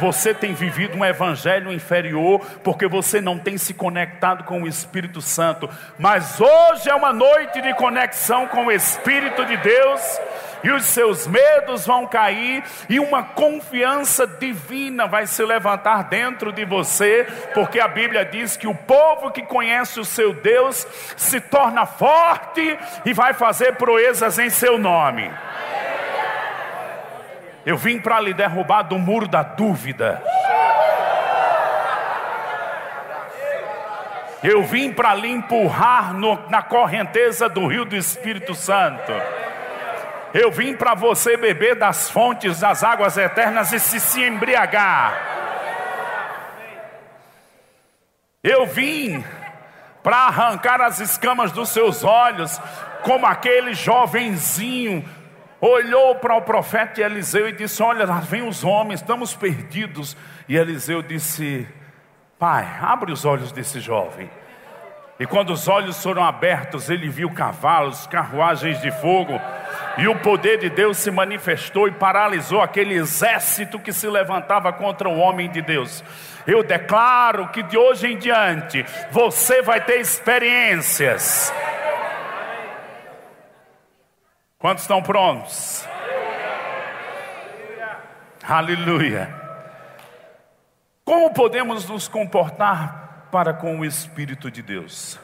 Você 0.00 0.34
tem 0.34 0.54
vivido 0.54 0.96
um 0.96 1.04
evangelho 1.04 1.72
inferior 1.72 2.40
porque 2.64 2.88
você 2.88 3.20
não 3.20 3.38
tem 3.38 3.56
se 3.56 3.72
conectado 3.72 4.42
com 4.42 4.62
o 4.62 4.68
Espírito 4.68 5.20
Santo. 5.20 5.70
Mas 5.98 6.40
hoje 6.40 6.90
é 6.90 6.94
uma 6.94 7.12
noite 7.12 7.62
de 7.62 7.72
conexão 7.74 8.48
com 8.48 8.66
o 8.66 8.72
Espírito 8.72 9.44
de 9.44 9.56
Deus 9.56 10.20
e 10.62 10.70
os 10.70 10.84
seus 10.84 11.26
medos 11.26 11.86
vão 11.86 12.06
cair, 12.06 12.62
e 12.88 12.98
uma 12.98 13.22
confiança 13.22 14.26
divina 14.26 15.06
vai 15.06 15.26
se 15.26 15.44
levantar 15.44 16.04
dentro 16.04 16.52
de 16.52 16.64
você, 16.64 17.26
porque 17.54 17.80
a 17.80 17.88
Bíblia 17.88 18.24
diz 18.24 18.56
que 18.56 18.66
o 18.66 18.74
povo 18.74 19.30
que 19.30 19.42
conhece 19.42 20.00
o 20.00 20.04
seu 20.04 20.32
Deus 20.32 20.86
se 21.16 21.40
torna 21.40 21.86
forte 21.86 22.78
e 23.04 23.12
vai 23.12 23.32
fazer 23.34 23.76
proezas 23.76 24.38
em 24.38 24.50
seu 24.50 24.78
nome. 24.78 25.30
Eu 27.64 27.76
vim 27.76 27.98
para 27.98 28.20
lhe 28.20 28.32
derrubar 28.32 28.82
do 28.82 28.98
muro 28.98 29.28
da 29.28 29.42
dúvida. 29.42 30.22
Eu 34.42 34.62
vim 34.62 34.92
para 34.92 35.14
lhe 35.14 35.28
empurrar 35.28 36.14
no, 36.14 36.48
na 36.48 36.62
correnteza 36.62 37.48
do 37.48 37.66
rio 37.66 37.84
do 37.84 37.96
Espírito 37.96 38.54
Santo. 38.54 39.12
Eu 40.34 40.50
vim 40.50 40.74
para 40.74 40.94
você 40.94 41.36
beber 41.36 41.76
das 41.76 42.10
fontes 42.10 42.60
das 42.60 42.84
águas 42.84 43.16
eternas 43.16 43.72
e 43.72 43.80
se 43.80 43.98
se 43.98 44.22
embriagar. 44.22 45.36
Eu 48.42 48.66
vim 48.66 49.24
para 50.02 50.16
arrancar 50.26 50.80
as 50.80 51.00
escamas 51.00 51.50
dos 51.52 51.70
seus 51.70 52.04
olhos, 52.04 52.60
como 53.02 53.26
aquele 53.26 53.74
jovenzinho 53.74 55.04
olhou 55.60 56.14
para 56.16 56.36
o 56.36 56.42
profeta 56.42 57.00
Eliseu 57.00 57.48
e 57.48 57.52
disse: 57.52 57.82
Olha, 57.82 58.06
lá 58.06 58.20
vem 58.20 58.46
os 58.46 58.64
homens, 58.64 59.00
estamos 59.00 59.34
perdidos. 59.34 60.16
E 60.48 60.56
Eliseu 60.56 61.02
disse: 61.02 61.66
Pai, 62.38 62.68
abre 62.80 63.12
os 63.12 63.24
olhos 63.24 63.50
desse 63.50 63.80
jovem. 63.80 64.30
E 65.18 65.26
quando 65.26 65.50
os 65.50 65.66
olhos 65.66 66.00
foram 66.00 66.24
abertos, 66.24 66.88
ele 66.88 67.08
viu 67.08 67.28
cavalos, 67.30 68.06
carruagens 68.06 68.80
de 68.80 68.90
fogo, 68.92 69.40
e 69.96 70.06
o 70.06 70.14
poder 70.20 70.58
de 70.58 70.70
Deus 70.70 70.96
se 70.98 71.10
manifestou 71.10 71.88
e 71.88 71.92
paralisou 71.92 72.62
aquele 72.62 72.94
exército 72.94 73.80
que 73.80 73.92
se 73.92 74.06
levantava 74.06 74.72
contra 74.72 75.08
o 75.08 75.18
homem 75.18 75.50
de 75.50 75.60
Deus. 75.60 76.04
Eu 76.46 76.62
declaro 76.62 77.48
que 77.48 77.64
de 77.64 77.76
hoje 77.76 78.12
em 78.12 78.16
diante 78.16 78.86
você 79.10 79.60
vai 79.60 79.80
ter 79.80 79.98
experiências. 79.98 81.52
Quantos 84.56 84.84
estão 84.84 85.02
prontos? 85.02 85.86
Aleluia. 88.48 89.34
Como 91.04 91.32
podemos 91.34 91.88
nos 91.88 92.06
comportar 92.06 93.07
para 93.30 93.52
com 93.52 93.78
o 93.78 93.84
Espírito 93.84 94.50
de 94.50 94.62
Deus? 94.62 95.18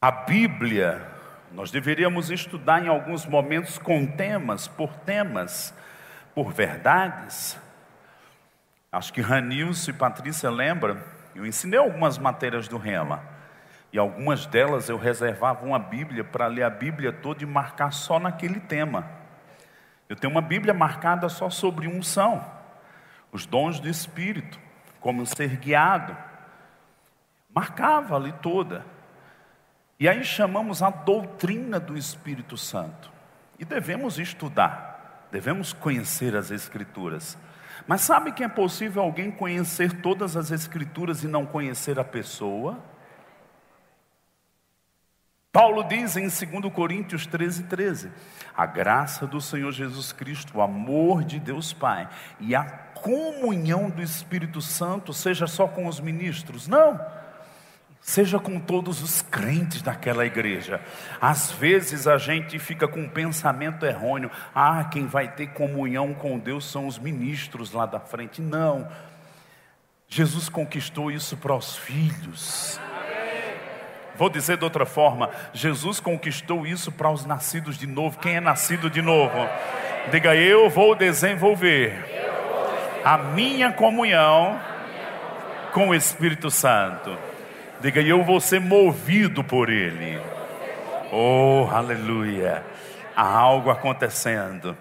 A 0.00 0.10
Bíblia, 0.10 1.04
nós 1.52 1.70
deveríamos 1.70 2.30
estudar 2.30 2.84
em 2.84 2.88
alguns 2.88 3.26
momentos 3.26 3.78
com 3.78 4.06
temas, 4.06 4.68
por 4.68 4.94
temas, 4.98 5.74
por 6.34 6.52
verdades. 6.52 7.58
Acho 8.92 9.12
que 9.12 9.20
Ranilson 9.20 9.90
e 9.90 9.94
Patrícia 9.94 10.50
lembram, 10.50 11.02
eu 11.34 11.44
ensinei 11.44 11.78
algumas 11.78 12.16
matérias 12.16 12.68
do 12.68 12.78
Rema, 12.78 13.22
e 13.92 13.98
algumas 13.98 14.46
delas 14.46 14.88
eu 14.88 14.96
reservava 14.96 15.64
uma 15.64 15.78
Bíblia 15.78 16.22
para 16.22 16.46
ler 16.46 16.62
a 16.62 16.70
Bíblia 16.70 17.12
toda 17.12 17.42
e 17.42 17.46
marcar 17.46 17.92
só 17.92 18.20
naquele 18.20 18.60
tema. 18.60 19.04
Eu 20.08 20.16
tenho 20.16 20.30
uma 20.30 20.42
Bíblia 20.42 20.72
marcada 20.72 21.28
só 21.28 21.50
sobre 21.50 21.88
unção, 21.88 22.44
os 23.32 23.46
dons 23.46 23.80
do 23.80 23.88
Espírito, 23.88 24.58
como 25.00 25.26
ser 25.26 25.56
guiado. 25.56 26.16
Marcava 27.54 28.16
ali 28.16 28.32
toda. 28.32 28.84
E 29.98 30.08
aí 30.08 30.22
chamamos 30.24 30.82
a 30.82 30.90
doutrina 30.90 31.80
do 31.80 31.96
Espírito 31.96 32.56
Santo. 32.56 33.10
E 33.58 33.64
devemos 33.64 34.18
estudar, 34.18 35.28
devemos 35.32 35.72
conhecer 35.72 36.36
as 36.36 36.50
Escrituras. 36.50 37.36
Mas 37.86 38.02
sabe 38.02 38.32
que 38.32 38.44
é 38.44 38.48
possível 38.48 39.02
alguém 39.02 39.30
conhecer 39.30 40.00
todas 40.00 40.36
as 40.36 40.50
Escrituras 40.50 41.24
e 41.24 41.28
não 41.28 41.44
conhecer 41.44 41.98
a 41.98 42.04
pessoa? 42.04 42.78
Paulo 45.58 45.82
diz 45.82 46.16
em 46.16 46.28
2 46.28 46.72
Coríntios 46.72 47.26
13, 47.26 47.64
13: 47.64 48.12
a 48.56 48.64
graça 48.64 49.26
do 49.26 49.40
Senhor 49.40 49.72
Jesus 49.72 50.12
Cristo, 50.12 50.56
o 50.56 50.62
amor 50.62 51.24
de 51.24 51.40
Deus 51.40 51.72
Pai 51.72 52.08
e 52.38 52.54
a 52.54 52.62
comunhão 52.62 53.90
do 53.90 54.00
Espírito 54.00 54.62
Santo, 54.62 55.12
seja 55.12 55.48
só 55.48 55.66
com 55.66 55.88
os 55.88 55.98
ministros, 55.98 56.68
não 56.68 57.04
Seja 58.00 58.38
com 58.38 58.60
todos 58.60 59.02
os 59.02 59.20
crentes 59.20 59.82
daquela 59.82 60.24
igreja. 60.24 60.80
Às 61.20 61.50
vezes 61.50 62.06
a 62.06 62.16
gente 62.16 62.56
fica 62.60 62.86
com 62.86 63.00
um 63.00 63.08
pensamento 63.08 63.84
errôneo: 63.84 64.30
ah, 64.54 64.84
quem 64.84 65.08
vai 65.08 65.26
ter 65.26 65.48
comunhão 65.48 66.14
com 66.14 66.38
Deus 66.38 66.70
são 66.70 66.86
os 66.86 67.00
ministros 67.00 67.72
lá 67.72 67.84
da 67.84 67.98
frente. 67.98 68.40
Não. 68.40 68.88
Jesus 70.06 70.48
conquistou 70.48 71.10
isso 71.10 71.36
para 71.36 71.56
os 71.56 71.76
filhos. 71.76 72.80
Vou 74.18 74.28
dizer 74.28 74.56
de 74.56 74.64
outra 74.64 74.84
forma: 74.84 75.30
Jesus 75.52 76.00
conquistou 76.00 76.66
isso 76.66 76.90
para 76.90 77.08
os 77.08 77.24
nascidos 77.24 77.78
de 77.78 77.86
novo. 77.86 78.18
Quem 78.18 78.36
é 78.36 78.40
nascido 78.40 78.90
de 78.90 79.00
novo? 79.00 79.48
Diga, 80.10 80.34
eu 80.34 80.68
vou 80.68 80.96
desenvolver 80.96 81.94
a 83.04 83.16
minha 83.16 83.72
comunhão 83.72 84.60
com 85.72 85.90
o 85.90 85.94
Espírito 85.94 86.50
Santo. 86.50 87.16
Diga, 87.80 88.00
eu 88.00 88.24
vou 88.24 88.40
ser 88.40 88.60
movido 88.60 89.44
por 89.44 89.70
Ele. 89.70 90.20
Oh, 91.12 91.68
aleluia. 91.70 92.64
Há 93.14 93.26
algo 93.26 93.70
acontecendo. 93.70 94.76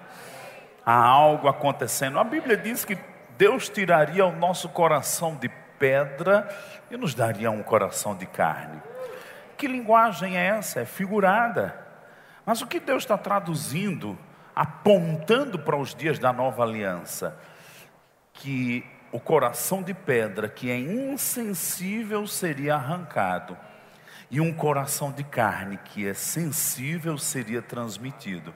Há 0.84 0.96
algo 0.96 1.48
acontecendo. 1.48 2.18
A 2.18 2.24
Bíblia 2.24 2.58
diz 2.58 2.84
que 2.84 2.98
Deus 3.38 3.70
tiraria 3.70 4.26
o 4.26 4.36
nosso 4.36 4.68
coração 4.70 5.36
de 5.36 5.48
pedra 5.78 6.50
e 6.90 6.98
nos 6.98 7.14
daria 7.14 7.52
um 7.52 7.62
coração 7.62 8.16
de 8.16 8.26
carne. 8.26 8.82
Que 9.58 9.68
linguagem 9.68 10.38
é 10.38 10.48
essa? 10.48 10.82
É 10.82 10.86
figurada. 10.86 11.78
Mas 12.46 12.62
o 12.62 12.68
que 12.68 12.80
Deus 12.80 13.04
está 13.04 13.18
traduzindo, 13.18 14.18
apontando 14.56 15.60
para 15.60 15.76
os 15.76 15.94
dias 15.96 16.20
da 16.20 16.32
nova 16.32 16.64
aliança? 16.64 17.38
Que 18.34 18.86
o 19.12 19.20
coração 19.20 19.82
de 19.82 19.94
pedra, 19.94 20.48
que 20.48 20.70
é 20.70 20.78
insensível, 20.78 22.28
seria 22.28 22.76
arrancado, 22.76 23.58
e 24.30 24.42
um 24.42 24.54
coração 24.54 25.12
de 25.12 25.24
carne, 25.24 25.80
que 25.86 26.08
é 26.08 26.14
sensível, 26.14 27.18
seria 27.18 27.62
transmitido. 27.62 28.54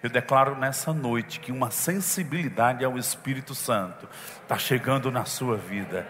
Eu 0.00 0.08
declaro 0.08 0.56
nessa 0.56 0.92
noite 0.92 1.40
que 1.40 1.50
uma 1.50 1.72
sensibilidade 1.72 2.84
ao 2.84 2.96
Espírito 2.96 3.54
Santo 3.54 4.08
está 4.42 4.56
chegando 4.56 5.10
na 5.10 5.24
sua 5.24 5.56
vida. 5.56 6.06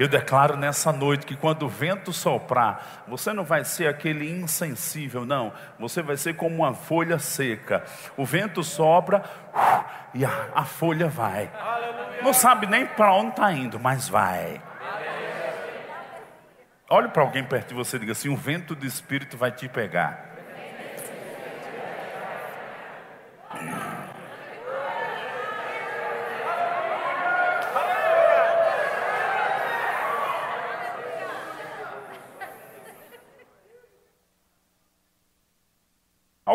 Eu 0.00 0.08
declaro 0.08 0.56
nessa 0.56 0.90
noite 0.94 1.26
que 1.26 1.36
quando 1.36 1.64
o 1.64 1.68
vento 1.68 2.10
soprar, 2.10 3.04
você 3.06 3.34
não 3.34 3.44
vai 3.44 3.66
ser 3.66 3.86
aquele 3.86 4.30
insensível, 4.30 5.26
não. 5.26 5.52
Você 5.78 6.00
vai 6.00 6.16
ser 6.16 6.36
como 6.36 6.56
uma 6.56 6.72
folha 6.72 7.18
seca. 7.18 7.84
O 8.16 8.24
vento 8.24 8.64
sopra 8.64 9.22
e 10.14 10.24
a, 10.24 10.48
a 10.54 10.64
folha 10.64 11.06
vai. 11.06 11.52
Não 12.22 12.32
sabe 12.32 12.66
nem 12.66 12.86
para 12.86 13.12
onde 13.12 13.32
está 13.32 13.52
indo, 13.52 13.78
mas 13.78 14.08
vai. 14.08 14.62
Olhe 16.88 17.08
para 17.08 17.22
alguém 17.22 17.44
perto 17.44 17.68
de 17.68 17.74
você 17.74 17.98
e 17.98 18.00
diga 18.00 18.12
assim: 18.12 18.30
o 18.30 18.36
vento 18.36 18.74
do 18.74 18.86
Espírito 18.86 19.36
vai 19.36 19.52
te 19.52 19.68
pegar. 19.68 20.29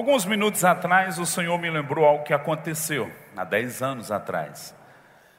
Alguns 0.06 0.24
minutos 0.24 0.64
atrás, 0.64 1.18
o 1.18 1.26
Senhor 1.26 1.58
me 1.58 1.68
lembrou 1.68 2.06
algo 2.06 2.24
que 2.24 2.32
aconteceu 2.32 3.12
há 3.36 3.44
10 3.44 3.82
anos 3.82 4.12
atrás. 4.12 4.76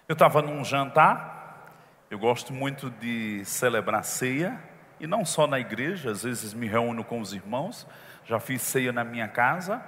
Eu 0.08 0.14
estava 0.14 0.42
num 0.42 0.64
jantar, 0.64 1.70
eu 2.10 2.18
gosto 2.18 2.52
muito 2.52 2.90
de 2.90 3.44
celebrar 3.44 4.02
ceia, 4.02 4.60
e 4.98 5.06
não 5.06 5.24
só 5.24 5.46
na 5.46 5.60
igreja, 5.60 6.10
às 6.10 6.24
vezes 6.24 6.52
me 6.52 6.66
reúno 6.66 7.04
com 7.04 7.20
os 7.20 7.32
irmãos, 7.32 7.86
já 8.24 8.40
fiz 8.40 8.60
ceia 8.60 8.92
na 8.92 9.04
minha 9.04 9.28
casa. 9.28 9.80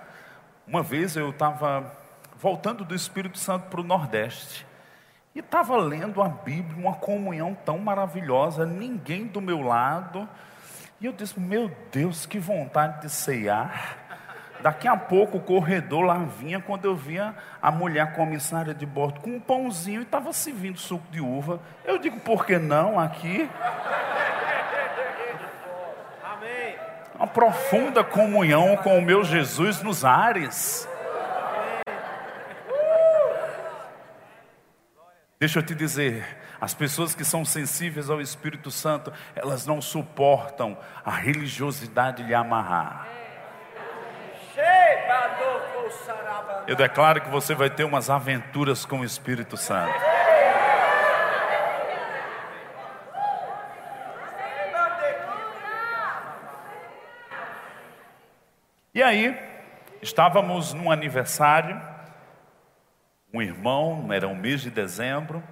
Uma 0.64 0.80
vez 0.80 1.16
eu 1.16 1.30
estava 1.30 1.92
voltando 2.36 2.84
do 2.84 2.94
Espírito 2.94 3.36
Santo 3.36 3.66
para 3.68 3.80
o 3.80 3.84
Nordeste, 3.84 4.64
e 5.34 5.40
estava 5.40 5.76
lendo 5.76 6.22
a 6.22 6.28
Bíblia, 6.28 6.78
uma 6.78 6.94
comunhão 6.94 7.52
tão 7.64 7.78
maravilhosa, 7.78 8.64
ninguém 8.64 9.26
do 9.26 9.40
meu 9.40 9.60
lado, 9.60 10.28
e 11.00 11.06
eu 11.06 11.12
disse: 11.12 11.40
Meu 11.40 11.68
Deus, 11.90 12.26
que 12.26 12.38
vontade 12.38 13.02
de 13.02 13.10
ceiar. 13.10 14.07
Daqui 14.60 14.88
a 14.88 14.96
pouco 14.96 15.38
o 15.38 15.40
corredor 15.40 16.02
lá 16.02 16.18
vinha 16.18 16.60
quando 16.60 16.84
eu 16.84 16.96
via 16.96 17.34
a 17.62 17.70
mulher 17.70 18.14
comissária 18.14 18.74
de 18.74 18.84
bordo 18.84 19.20
com 19.20 19.30
um 19.30 19.40
pãozinho 19.40 20.00
e 20.00 20.04
estava 20.04 20.32
servindo 20.32 20.78
suco 20.78 21.06
de 21.10 21.20
uva. 21.20 21.60
Eu 21.84 21.98
digo, 21.98 22.18
por 22.20 22.44
que 22.44 22.58
não 22.58 22.98
aqui? 22.98 23.48
Uma 27.14 27.26
profunda 27.26 28.04
comunhão 28.04 28.76
com 28.76 28.98
o 28.98 29.02
meu 29.02 29.24
Jesus 29.24 29.82
nos 29.82 30.04
ares. 30.04 30.88
Deixa 35.40 35.60
eu 35.60 35.62
te 35.62 35.72
dizer, 35.72 36.36
as 36.60 36.74
pessoas 36.74 37.14
que 37.14 37.24
são 37.24 37.44
sensíveis 37.44 38.10
ao 38.10 38.20
Espírito 38.20 38.72
Santo, 38.72 39.12
elas 39.36 39.64
não 39.64 39.80
suportam 39.80 40.76
a 41.04 41.12
religiosidade 41.12 42.24
lhe 42.24 42.34
amarrar. 42.34 43.06
Eu 46.68 46.76
declaro 46.76 47.22
que 47.22 47.30
você 47.30 47.54
vai 47.54 47.70
ter 47.70 47.82
umas 47.82 48.10
aventuras 48.10 48.84
com 48.84 49.00
o 49.00 49.04
Espírito 49.04 49.56
Santo. 49.56 49.98
E 58.94 59.02
aí, 59.02 59.34
estávamos 60.02 60.74
num 60.74 60.92
aniversário, 60.92 61.80
um 63.32 63.40
irmão, 63.40 64.12
era 64.12 64.28
um 64.28 64.34
mês 64.34 64.60
de 64.60 64.70
dezembro, 64.70 65.42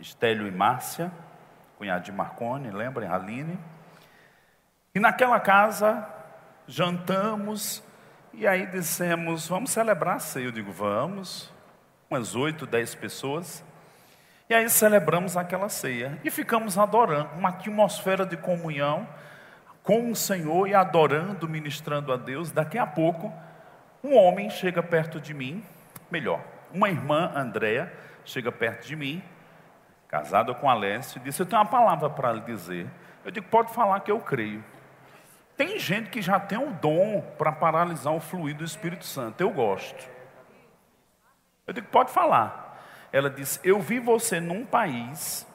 Estélio 0.00 0.46
e 0.46 0.50
Márcia, 0.50 1.12
cunhado 1.76 2.04
de 2.04 2.12
Marcone, 2.12 2.70
lembrem, 2.70 3.06
Aline. 3.06 3.58
E 4.94 4.98
naquela 4.98 5.38
casa, 5.40 6.08
jantamos, 6.66 7.84
e 8.36 8.46
aí 8.46 8.66
dissemos, 8.66 9.46
vamos 9.46 9.70
celebrar 9.70 10.16
a 10.16 10.18
ceia. 10.18 10.46
Eu 10.46 10.52
digo, 10.52 10.72
vamos, 10.72 11.52
umas 12.10 12.34
oito, 12.34 12.66
dez 12.66 12.94
pessoas. 12.94 13.64
E 14.48 14.54
aí 14.54 14.68
celebramos 14.68 15.36
aquela 15.36 15.68
ceia 15.68 16.18
e 16.24 16.30
ficamos 16.30 16.76
adorando, 16.76 17.30
uma 17.36 17.48
atmosfera 17.50 18.26
de 18.26 18.36
comunhão 18.36 19.08
com 19.82 20.10
o 20.10 20.16
Senhor 20.16 20.68
e 20.68 20.74
adorando, 20.74 21.48
ministrando 21.48 22.12
a 22.12 22.16
Deus. 22.16 22.50
Daqui 22.50 22.76
a 22.76 22.86
pouco, 22.86 23.32
um 24.02 24.16
homem 24.16 24.50
chega 24.50 24.82
perto 24.82 25.20
de 25.20 25.32
mim, 25.32 25.62
melhor, 26.10 26.40
uma 26.72 26.88
irmã, 26.88 27.32
Andréa, 27.34 27.92
chega 28.24 28.50
perto 28.50 28.86
de 28.86 28.96
mim, 28.96 29.22
casada 30.08 30.52
com 30.54 30.68
Alessio, 30.68 31.18
e 31.18 31.24
disse: 31.24 31.40
Eu 31.40 31.46
tenho 31.46 31.62
uma 31.62 31.68
palavra 31.68 32.10
para 32.10 32.32
lhe 32.32 32.40
dizer. 32.40 32.86
Eu 33.24 33.30
digo: 33.30 33.46
Pode 33.48 33.72
falar 33.72 34.00
que 34.00 34.10
eu 34.10 34.20
creio. 34.20 34.64
Tem 35.56 35.78
gente 35.78 36.10
que 36.10 36.20
já 36.20 36.40
tem 36.40 36.58
o 36.58 36.72
dom 36.72 37.20
para 37.38 37.52
paralisar 37.52 38.12
o 38.12 38.20
fluido 38.20 38.58
do 38.58 38.64
Espírito 38.64 39.04
Santo. 39.04 39.40
Eu 39.40 39.50
gosto. 39.50 40.08
Eu 41.66 41.72
digo: 41.72 41.86
Pode 41.88 42.10
falar. 42.10 42.64
Ela 43.12 43.30
disse: 43.30 43.60
Eu 43.62 43.80
vi 43.80 44.00
você 44.00 44.40
num 44.40 44.66
país, 44.66 45.46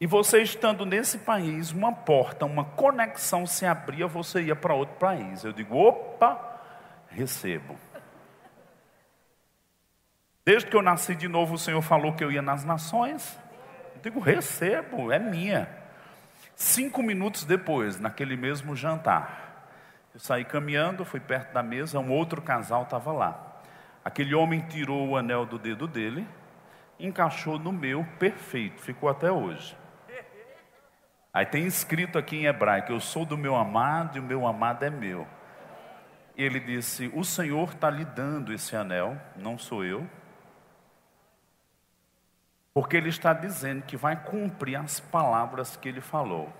e 0.00 0.06
você 0.06 0.42
estando 0.42 0.84
nesse 0.84 1.18
país, 1.18 1.72
uma 1.72 1.92
porta, 1.92 2.44
uma 2.44 2.64
conexão 2.64 3.46
se 3.46 3.64
abria, 3.64 4.06
você 4.06 4.42
ia 4.42 4.54
para 4.54 4.74
outro 4.74 4.96
país. 4.96 5.44
Eu 5.44 5.52
digo: 5.52 5.76
opa, 5.76 6.60
recebo. 7.08 7.76
Desde 10.44 10.68
que 10.68 10.76
eu 10.76 10.82
nasci 10.82 11.14
de 11.14 11.26
novo, 11.26 11.54
o 11.54 11.58
Senhor 11.58 11.80
falou 11.80 12.12
que 12.12 12.22
eu 12.22 12.30
ia 12.30 12.42
nas 12.42 12.64
nações. 12.64 13.38
Eu 13.94 14.02
digo: 14.02 14.20
recebo, 14.20 15.10
é 15.10 15.18
minha. 15.18 15.83
Cinco 16.54 17.02
minutos 17.02 17.44
depois, 17.44 17.98
naquele 17.98 18.36
mesmo 18.36 18.76
jantar, 18.76 19.68
eu 20.14 20.20
saí 20.20 20.44
caminhando, 20.44 21.04
fui 21.04 21.18
perto 21.18 21.52
da 21.52 21.62
mesa, 21.62 21.98
um 21.98 22.12
outro 22.12 22.40
casal 22.40 22.84
estava 22.84 23.12
lá. 23.12 23.62
Aquele 24.04 24.34
homem 24.34 24.60
tirou 24.60 25.08
o 25.08 25.16
anel 25.16 25.44
do 25.44 25.58
dedo 25.58 25.88
dele, 25.88 26.26
encaixou 27.00 27.58
no 27.58 27.72
meu, 27.72 28.06
perfeito, 28.18 28.80
ficou 28.80 29.08
até 29.08 29.32
hoje. 29.32 29.76
Aí 31.32 31.44
tem 31.44 31.66
escrito 31.66 32.16
aqui 32.16 32.36
em 32.36 32.46
hebraico: 32.46 32.92
Eu 32.92 33.00
sou 33.00 33.26
do 33.26 33.36
meu 33.36 33.56
amado 33.56 34.16
e 34.16 34.20
o 34.20 34.22
meu 34.22 34.46
amado 34.46 34.84
é 34.84 34.90
meu. 34.90 35.26
E 36.36 36.44
ele 36.44 36.60
disse: 36.60 37.10
O 37.12 37.24
Senhor 37.24 37.70
está 37.70 37.90
lhe 37.90 38.04
dando 38.04 38.52
esse 38.52 38.76
anel, 38.76 39.20
não 39.36 39.58
sou 39.58 39.84
eu. 39.84 40.08
Porque 42.74 42.96
ele 42.96 43.08
está 43.08 43.32
dizendo 43.32 43.82
que 43.82 43.96
vai 43.96 44.16
cumprir 44.16 44.74
as 44.74 44.98
palavras 44.98 45.76
que 45.76 45.88
ele 45.88 46.00
falou. 46.00 46.52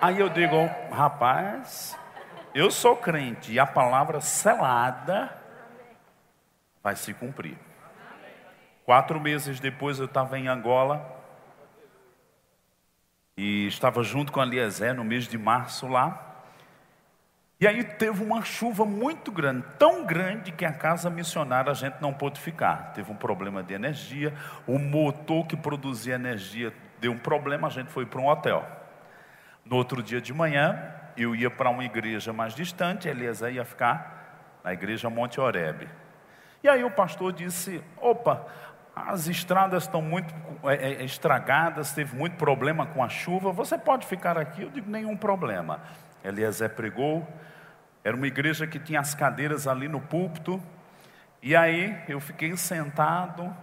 Aí 0.00 0.20
eu 0.20 0.28
digo, 0.28 0.56
rapaz, 0.92 1.98
eu 2.54 2.70
sou 2.70 2.96
crente 2.96 3.52
e 3.52 3.58
a 3.58 3.66
palavra 3.66 4.20
selada 4.20 5.36
vai 6.82 6.94
se 6.94 7.12
cumprir. 7.12 7.58
Quatro 8.84 9.20
meses 9.20 9.58
depois 9.58 9.98
eu 9.98 10.06
estava 10.06 10.38
em 10.38 10.46
Angola 10.46 11.04
e 13.36 13.66
estava 13.66 14.02
junto 14.02 14.30
com 14.30 14.40
a 14.40 14.46
Eliezer 14.46 14.94
no 14.94 15.04
mês 15.04 15.26
de 15.26 15.38
março 15.38 15.88
lá. 15.88 16.31
E 17.62 17.66
aí 17.68 17.84
teve 17.84 18.24
uma 18.24 18.42
chuva 18.42 18.84
muito 18.84 19.30
grande, 19.30 19.64
tão 19.78 20.04
grande 20.04 20.50
que 20.50 20.64
a 20.64 20.72
casa 20.72 21.08
missionária 21.08 21.70
a 21.70 21.74
gente 21.76 21.94
não 22.00 22.12
pôde 22.12 22.40
ficar. 22.40 22.92
Teve 22.92 23.12
um 23.12 23.14
problema 23.14 23.62
de 23.62 23.72
energia, 23.72 24.34
o 24.66 24.80
motor 24.80 25.46
que 25.46 25.56
produzia 25.56 26.16
energia 26.16 26.72
deu 27.00 27.12
um 27.12 27.18
problema, 27.18 27.68
a 27.68 27.70
gente 27.70 27.88
foi 27.88 28.04
para 28.04 28.20
um 28.20 28.26
hotel. 28.26 28.66
No 29.64 29.76
outro 29.76 30.02
dia 30.02 30.20
de 30.20 30.34
manhã, 30.34 30.76
eu 31.16 31.36
ia 31.36 31.48
para 31.48 31.70
uma 31.70 31.84
igreja 31.84 32.32
mais 32.32 32.52
distante, 32.52 33.06
Eliezer 33.06 33.54
ia 33.54 33.64
ficar 33.64 34.58
na 34.64 34.72
igreja 34.72 35.08
Monte 35.08 35.40
Oreb. 35.40 35.88
E 36.64 36.68
aí 36.68 36.82
o 36.82 36.90
pastor 36.90 37.32
disse: 37.32 37.80
opa, 37.96 38.44
as 38.92 39.28
estradas 39.28 39.84
estão 39.84 40.02
muito 40.02 40.34
é, 40.64 40.94
é, 40.94 41.04
estragadas, 41.04 41.92
teve 41.92 42.16
muito 42.16 42.34
problema 42.34 42.86
com 42.86 43.04
a 43.04 43.08
chuva, 43.08 43.52
você 43.52 43.78
pode 43.78 44.04
ficar 44.04 44.36
aqui? 44.36 44.62
Eu 44.62 44.70
digo: 44.70 44.90
nenhum 44.90 45.16
problema. 45.16 45.80
Eliezer 46.24 46.70
pregou, 46.70 47.24
era 48.04 48.16
uma 48.16 48.26
igreja 48.26 48.66
que 48.66 48.78
tinha 48.78 49.00
as 49.00 49.14
cadeiras 49.14 49.66
ali 49.66 49.88
no 49.88 50.00
púlpito, 50.00 50.62
e 51.42 51.54
aí 51.54 51.96
eu 52.08 52.20
fiquei 52.20 52.56
sentado, 52.56 53.54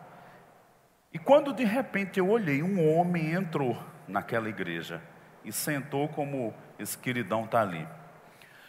e 1.14 1.18
quando 1.18 1.54
de 1.54 1.64
repente 1.64 2.20
eu 2.20 2.30
olhei, 2.30 2.62
um 2.62 2.96
homem 2.96 3.34
entrou 3.34 3.78
naquela 4.08 4.48
igreja 4.48 5.02
e 5.44 5.52
sentou 5.52 6.08
como 6.08 6.54
esse 6.78 6.98
queridão 6.98 7.46
está 7.46 7.62
ali. 7.62 7.88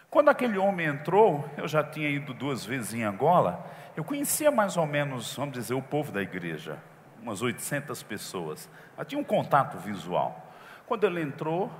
Quando 0.08 0.28
aquele 0.28 0.58
homem 0.58 0.86
entrou, 0.86 1.48
eu 1.56 1.68
já 1.68 1.84
tinha 1.84 2.08
ido 2.08 2.34
duas 2.34 2.64
vezes 2.64 2.94
em 2.94 3.04
Angola, 3.04 3.64
eu 3.96 4.02
conhecia 4.02 4.50
mais 4.50 4.76
ou 4.76 4.86
menos, 4.86 5.36
vamos 5.36 5.54
dizer, 5.54 5.74
o 5.74 5.82
povo 5.82 6.10
da 6.10 6.22
igreja, 6.22 6.78
umas 7.22 7.42
800 7.42 8.02
pessoas. 8.02 8.68
Eu 8.98 9.04
tinha 9.04 9.20
um 9.20 9.24
contato 9.24 9.78
visual. 9.78 10.52
Quando 10.86 11.04
ele 11.04 11.20
entrou, 11.20 11.70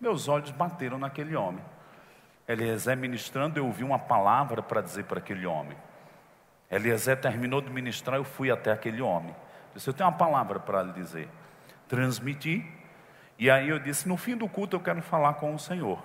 meus 0.00 0.28
olhos 0.28 0.50
bateram 0.50 0.98
naquele 0.98 1.34
homem. 1.34 1.64
Eliezer 2.46 2.96
ministrando, 2.96 3.58
eu 3.58 3.66
ouvi 3.66 3.82
uma 3.82 3.98
palavra 3.98 4.62
para 4.62 4.80
dizer 4.80 5.04
para 5.04 5.18
aquele 5.18 5.46
homem. 5.46 5.76
Eliezer 6.70 7.20
terminou 7.20 7.60
de 7.60 7.70
ministrar, 7.70 8.16
eu 8.16 8.24
fui 8.24 8.50
até 8.50 8.72
aquele 8.72 9.00
homem. 9.00 9.34
Disse, 9.74 9.88
eu 9.88 9.94
tenho 9.94 10.08
uma 10.08 10.16
palavra 10.16 10.60
para 10.60 10.82
lhe 10.82 10.92
dizer. 10.92 11.28
Transmiti 11.88 12.64
e 13.38 13.50
aí 13.50 13.68
eu 13.68 13.78
disse: 13.78 14.08
no 14.08 14.16
fim 14.16 14.36
do 14.36 14.48
culto 14.48 14.76
eu 14.76 14.80
quero 14.80 15.02
falar 15.02 15.34
com 15.34 15.54
o 15.54 15.58
Senhor. 15.58 16.02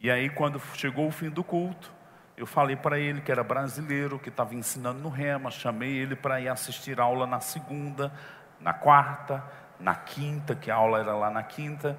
E 0.00 0.10
aí, 0.10 0.28
quando 0.28 0.60
chegou 0.74 1.08
o 1.08 1.10
fim 1.10 1.30
do 1.30 1.42
culto, 1.42 1.90
eu 2.36 2.46
falei 2.46 2.76
para 2.76 2.98
ele 2.98 3.20
que 3.20 3.32
era 3.32 3.42
brasileiro, 3.42 4.18
que 4.18 4.28
estava 4.28 4.54
ensinando 4.54 5.00
no 5.00 5.08
Rema, 5.08 5.50
chamei 5.50 5.96
ele 5.96 6.14
para 6.14 6.40
ir 6.40 6.48
assistir 6.48 7.00
aula 7.00 7.26
na 7.26 7.40
segunda, 7.40 8.12
na 8.60 8.74
quarta, 8.74 9.42
na 9.80 9.94
quinta, 9.94 10.54
que 10.54 10.70
a 10.70 10.74
aula 10.74 11.00
era 11.00 11.14
lá 11.14 11.30
na 11.30 11.42
quinta. 11.42 11.98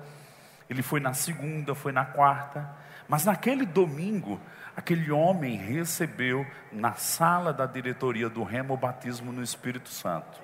Ele 0.70 0.84
foi 0.84 1.00
na 1.00 1.14
segunda, 1.14 1.74
foi 1.74 1.92
na 1.92 2.06
quarta. 2.06 2.70
Mas 3.08 3.26
naquele 3.26 3.66
domingo, 3.66 4.40
aquele 4.76 5.12
homem 5.12 5.56
recebeu 5.58 6.46
na 6.72 6.94
sala 6.94 7.54
da 7.54 7.66
diretoria 7.66 8.30
do 8.30 8.44
Rema 8.44 8.74
o 8.74 8.78
batismo 8.78 9.32
no 9.32 9.44
Espírito 9.44 9.90
Santo. 9.90 10.40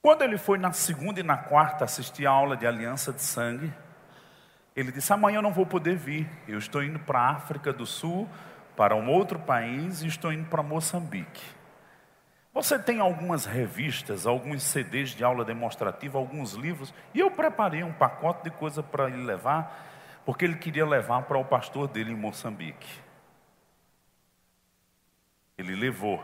Quando 0.00 0.22
ele 0.22 0.38
foi 0.38 0.58
na 0.58 0.72
segunda 0.72 1.20
e 1.20 1.22
na 1.22 1.36
quarta 1.36 1.84
assistir 1.84 2.26
a 2.26 2.30
aula 2.30 2.56
de 2.56 2.66
aliança 2.66 3.12
de 3.12 3.20
sangue, 3.20 3.72
ele 4.74 4.92
disse: 4.92 5.12
Amanhã 5.12 5.38
eu 5.38 5.42
não 5.42 5.52
vou 5.52 5.66
poder 5.66 5.96
vir. 5.96 6.28
Eu 6.46 6.58
estou 6.58 6.82
indo 6.82 6.98
para 6.98 7.18
a 7.18 7.30
África 7.32 7.72
do 7.72 7.84
Sul, 7.84 8.28
para 8.76 8.94
um 8.94 9.10
outro 9.10 9.38
país, 9.38 10.02
e 10.02 10.06
estou 10.06 10.32
indo 10.32 10.48
para 10.48 10.62
Moçambique. 10.62 11.57
Você 12.58 12.76
tem 12.76 12.98
algumas 12.98 13.44
revistas, 13.44 14.26
alguns 14.26 14.64
CDs 14.64 15.10
de 15.10 15.22
aula 15.22 15.44
demonstrativa, 15.44 16.18
alguns 16.18 16.54
livros, 16.54 16.92
e 17.14 17.20
eu 17.20 17.30
preparei 17.30 17.84
um 17.84 17.92
pacote 17.92 18.42
de 18.42 18.50
coisa 18.50 18.82
para 18.82 19.06
ele 19.06 19.22
levar, 19.22 20.20
porque 20.26 20.44
ele 20.44 20.56
queria 20.56 20.84
levar 20.84 21.22
para 21.22 21.38
o 21.38 21.44
pastor 21.44 21.86
dele 21.86 22.10
em 22.10 22.16
Moçambique. 22.16 22.88
Ele 25.56 25.76
levou. 25.76 26.20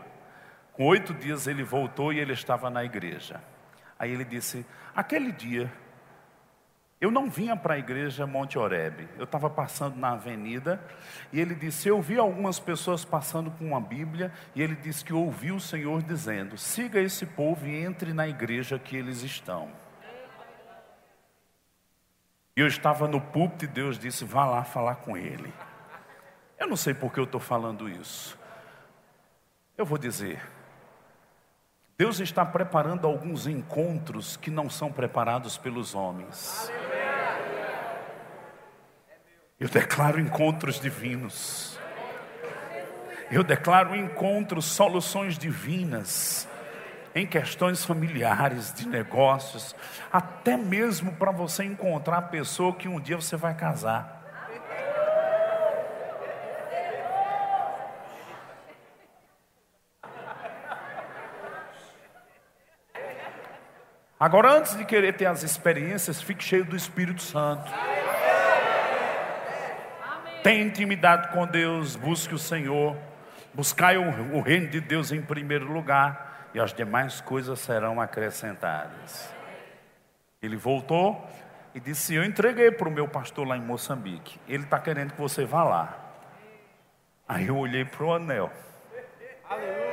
Com 0.73 0.83
oito 0.87 1.13
dias 1.13 1.47
ele 1.47 1.63
voltou 1.63 2.11
e 2.11 2.19
ele 2.19 2.33
estava 2.33 2.69
na 2.69 2.83
igreja. 2.83 3.41
Aí 3.97 4.11
ele 4.11 4.25
disse: 4.25 4.65
Aquele 4.93 5.31
dia, 5.31 5.71
eu 6.99 7.11
não 7.11 7.29
vinha 7.29 7.55
para 7.57 7.73
a 7.73 7.77
igreja 7.77 8.25
Monte 8.25 8.57
Oreb, 8.57 9.07
eu 9.17 9.25
estava 9.25 9.49
passando 9.49 9.97
na 9.97 10.11
avenida, 10.11 10.81
e 11.31 11.39
ele 11.39 11.53
disse: 11.53 11.89
Eu 11.89 12.01
vi 12.01 12.17
algumas 12.17 12.59
pessoas 12.59 13.03
passando 13.03 13.51
com 13.51 13.65
uma 13.65 13.81
Bíblia, 13.81 14.31
e 14.55 14.61
ele 14.61 14.75
disse 14.75 15.03
que 15.03 15.13
ouviu 15.13 15.55
o 15.55 15.59
Senhor 15.59 16.01
dizendo: 16.01 16.57
Siga 16.57 16.99
esse 16.99 17.25
povo 17.25 17.67
e 17.67 17.75
entre 17.75 18.13
na 18.13 18.27
igreja 18.27 18.79
que 18.79 18.95
eles 18.95 19.23
estão. 19.23 19.69
E 22.55 22.61
eu 22.61 22.67
estava 22.67 23.07
no 23.07 23.19
púlpito 23.19 23.65
e 23.65 23.67
Deus 23.67 23.99
disse: 23.99 24.23
Vá 24.23 24.45
lá 24.45 24.63
falar 24.63 24.95
com 24.95 25.17
ele. 25.17 25.53
Eu 26.57 26.67
não 26.67 26.77
sei 26.77 26.93
por 26.93 27.11
que 27.11 27.19
eu 27.19 27.25
estou 27.25 27.41
falando 27.41 27.89
isso. 27.89 28.39
Eu 29.77 29.85
vou 29.85 29.97
dizer, 29.97 30.41
Deus 31.97 32.19
está 32.19 32.45
preparando 32.45 33.07
alguns 33.07 33.47
encontros 33.47 34.35
que 34.35 34.51
não 34.51 34.69
são 34.69 34.91
preparados 34.91 35.57
pelos 35.57 35.95
homens. 35.95 36.69
Eu 39.57 39.69
declaro 39.69 40.19
encontros 40.19 40.79
divinos. 40.79 41.79
Eu 43.31 43.43
declaro 43.43 43.95
encontros, 43.95 44.65
soluções 44.65 45.37
divinas 45.37 46.47
em 47.15 47.25
questões 47.25 47.85
familiares, 47.85 48.73
de 48.73 48.85
negócios, 48.85 49.73
até 50.11 50.57
mesmo 50.57 51.13
para 51.13 51.31
você 51.31 51.63
encontrar 51.63 52.17
a 52.17 52.21
pessoa 52.21 52.75
que 52.75 52.89
um 52.89 52.99
dia 52.99 53.15
você 53.15 53.37
vai 53.37 53.55
casar. 53.55 54.14
Agora, 64.25 64.53
antes 64.53 64.75
de 64.75 64.83
querer 64.83 65.13
ter 65.13 65.27
as 65.27 65.43
experiências, 65.43 66.19
fique 66.19 66.43
cheio 66.43 66.65
do 66.65 66.75
Espírito 66.75 67.21
Santo. 67.21 67.71
Tenha 70.41 70.63
intimidade 70.63 71.27
com 71.27 71.45
Deus, 71.45 71.95
busque 71.95 72.33
o 72.33 72.39
Senhor. 72.39 72.97
Buscai 73.53 73.97
o, 73.97 74.35
o 74.35 74.41
reino 74.41 74.65
de 74.65 74.81
Deus 74.81 75.11
em 75.11 75.21
primeiro 75.21 75.71
lugar, 75.71 76.49
e 76.55 76.59
as 76.59 76.73
demais 76.73 77.21
coisas 77.21 77.59
serão 77.59 78.01
acrescentadas. 78.01 79.31
Ele 80.41 80.57
voltou 80.57 81.23
e 81.75 81.79
disse: 81.79 82.15
Eu 82.15 82.23
entreguei 82.23 82.71
para 82.71 82.89
o 82.89 82.91
meu 82.91 83.07
pastor 83.07 83.47
lá 83.47 83.55
em 83.55 83.61
Moçambique. 83.61 84.39
Ele 84.47 84.63
está 84.63 84.79
querendo 84.79 85.13
que 85.13 85.21
você 85.21 85.45
vá 85.45 85.63
lá. 85.63 85.99
Aí 87.27 87.45
eu 87.45 87.57
olhei 87.59 87.85
para 87.85 88.03
o 88.03 88.11
anel. 88.11 88.51
Aleluia! 89.47 89.84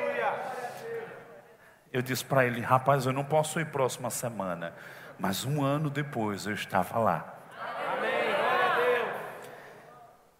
Eu 1.92 2.00
disse 2.02 2.24
para 2.24 2.46
ele: 2.46 2.60
Rapaz, 2.60 3.06
eu 3.06 3.12
não 3.12 3.24
posso 3.24 3.60
ir 3.60 3.66
próxima 3.66 4.10
semana. 4.10 4.72
Mas 5.18 5.44
um 5.44 5.62
ano 5.62 5.90
depois 5.90 6.46
eu 6.46 6.54
estava 6.54 6.98
lá. 6.98 7.38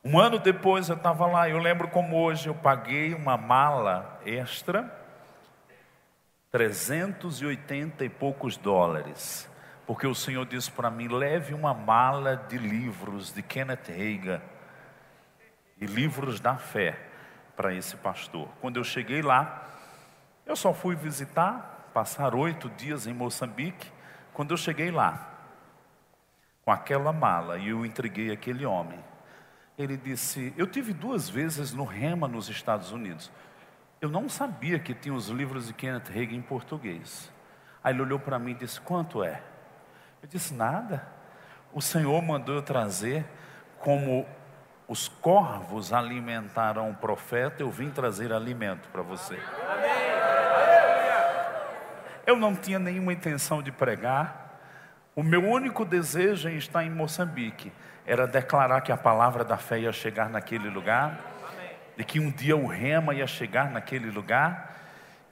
Um 0.04 0.18
ano 0.18 0.40
depois 0.40 0.88
eu 0.88 0.96
estava 0.96 1.26
lá, 1.26 1.48
eu 1.48 1.58
lembro 1.58 1.86
como 1.86 2.20
hoje 2.20 2.48
eu 2.48 2.54
paguei 2.56 3.14
uma 3.14 3.36
mala 3.36 4.20
extra, 4.26 4.92
380 6.50 8.04
e 8.04 8.08
poucos 8.08 8.56
dólares, 8.56 9.48
porque 9.86 10.04
o 10.04 10.14
Senhor 10.14 10.44
disse 10.44 10.72
para 10.72 10.90
mim: 10.90 11.06
leve 11.06 11.54
uma 11.54 11.72
mala 11.72 12.36
de 12.36 12.58
livros 12.58 13.32
de 13.32 13.42
Kenneth 13.42 13.86
Reagan 13.86 14.42
e 15.80 15.86
livros 15.86 16.40
da 16.40 16.56
fé 16.56 16.98
para 17.54 17.72
esse 17.72 17.96
pastor. 17.96 18.48
Quando 18.60 18.78
eu 18.78 18.84
cheguei 18.84 19.22
lá, 19.22 19.68
eu 20.46 20.56
só 20.56 20.72
fui 20.74 20.94
visitar, 20.94 21.90
passar 21.94 22.34
oito 22.34 22.68
dias 22.70 23.06
em 23.06 23.14
Moçambique. 23.14 23.90
Quando 24.32 24.52
eu 24.52 24.56
cheguei 24.56 24.90
lá, 24.90 25.28
com 26.64 26.70
aquela 26.70 27.12
mala, 27.12 27.58
e 27.58 27.68
eu 27.68 27.84
entreguei 27.84 28.30
aquele 28.30 28.64
homem, 28.64 28.98
ele 29.78 29.96
disse: 29.96 30.52
Eu 30.56 30.66
tive 30.66 30.92
duas 30.92 31.28
vezes 31.28 31.72
no 31.72 31.84
Rema, 31.84 32.28
nos 32.28 32.48
Estados 32.48 32.92
Unidos. 32.92 33.30
Eu 34.00 34.08
não 34.08 34.28
sabia 34.28 34.78
que 34.78 34.94
tinha 34.94 35.14
os 35.14 35.28
livros 35.28 35.68
de 35.68 35.74
Kenneth 35.74 36.10
Hagin 36.10 36.36
em 36.36 36.42
português. 36.42 37.30
Aí 37.82 37.92
ele 37.92 38.02
olhou 38.02 38.18
para 38.18 38.38
mim 38.38 38.52
e 38.52 38.54
disse: 38.54 38.80
Quanto 38.80 39.22
é? 39.22 39.42
Eu 40.22 40.28
disse: 40.28 40.54
Nada. 40.54 41.06
O 41.72 41.80
Senhor 41.80 42.20
mandou 42.20 42.54
eu 42.54 42.62
trazer, 42.62 43.24
como 43.78 44.26
os 44.86 45.08
corvos 45.08 45.90
alimentaram 45.90 46.90
o 46.90 46.94
profeta, 46.94 47.62
eu 47.62 47.70
vim 47.70 47.88
trazer 47.88 48.30
alimento 48.30 48.90
para 48.90 49.00
você. 49.00 49.38
Eu 52.26 52.36
não 52.36 52.54
tinha 52.54 52.78
nenhuma 52.78 53.12
intenção 53.12 53.62
de 53.62 53.72
pregar. 53.72 54.60
O 55.14 55.22
meu 55.22 55.42
único 55.44 55.84
desejo 55.84 56.48
em 56.48 56.56
estar 56.56 56.84
em 56.84 56.90
Moçambique 56.90 57.72
era 58.06 58.26
declarar 58.26 58.80
que 58.80 58.92
a 58.92 58.96
palavra 58.96 59.44
da 59.44 59.56
fé 59.56 59.80
ia 59.80 59.92
chegar 59.92 60.28
naquele 60.28 60.68
lugar, 60.68 61.20
e 61.98 62.04
que 62.04 62.18
um 62.18 62.30
dia 62.30 62.56
o 62.56 62.66
rema 62.66 63.14
ia 63.14 63.26
chegar 63.26 63.70
naquele 63.70 64.10
lugar. 64.10 64.76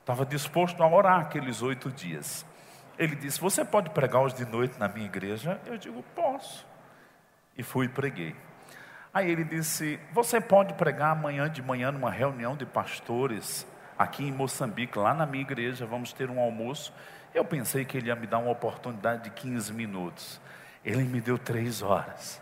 Estava 0.01 0.27
disposto 0.27 0.83
a 0.83 0.89
orar 0.89 1.21
aqueles 1.21 1.63
oito 1.63 1.91
dias. 1.91 2.45
Ele 2.99 3.17
disse: 3.17 3.41
Você 3.41 3.65
pode 3.65 3.91
pregar 3.91 4.23
hoje 4.23 4.37
de 4.37 4.45
noite 4.45 4.79
na 4.79 4.89
minha 4.89 5.07
igreja? 5.07 5.61
Eu 5.67 5.79
digo: 5.79 6.03
Posso. 6.15 6.67
E 7.57 7.63
fui 7.63 7.87
e 7.87 7.89
preguei. 7.89 8.37
Aí 9.15 9.31
ele 9.31 9.45
disse: 9.45 9.99
Você 10.13 10.41
pode 10.41 10.75
pregar 10.75 11.13
amanhã 11.13 11.49
de 11.49 11.63
manhã 11.63 11.91
numa 11.91 12.11
reunião 12.11 12.55
de 12.57 12.67
pastores 12.67 13.67
aqui 14.01 14.25
em 14.25 14.33
Moçambique, 14.33 14.99
lá 14.99 15.13
na 15.13 15.27
minha 15.27 15.43
igreja, 15.43 15.85
vamos 15.85 16.11
ter 16.11 16.31
um 16.31 16.41
almoço. 16.41 16.91
Eu 17.35 17.45
pensei 17.45 17.85
que 17.85 17.99
ele 17.99 18.07
ia 18.07 18.17
me 18.17 18.27
dar 18.27 18.39
uma 18.39 18.51
oportunidade 18.51 19.25
de 19.25 19.31
15 19.31 19.75
minutos. 19.75 20.41
Ele 20.83 21.05
me 21.05 21.21
deu 21.21 21.37
três 21.37 21.83
horas. 21.83 22.41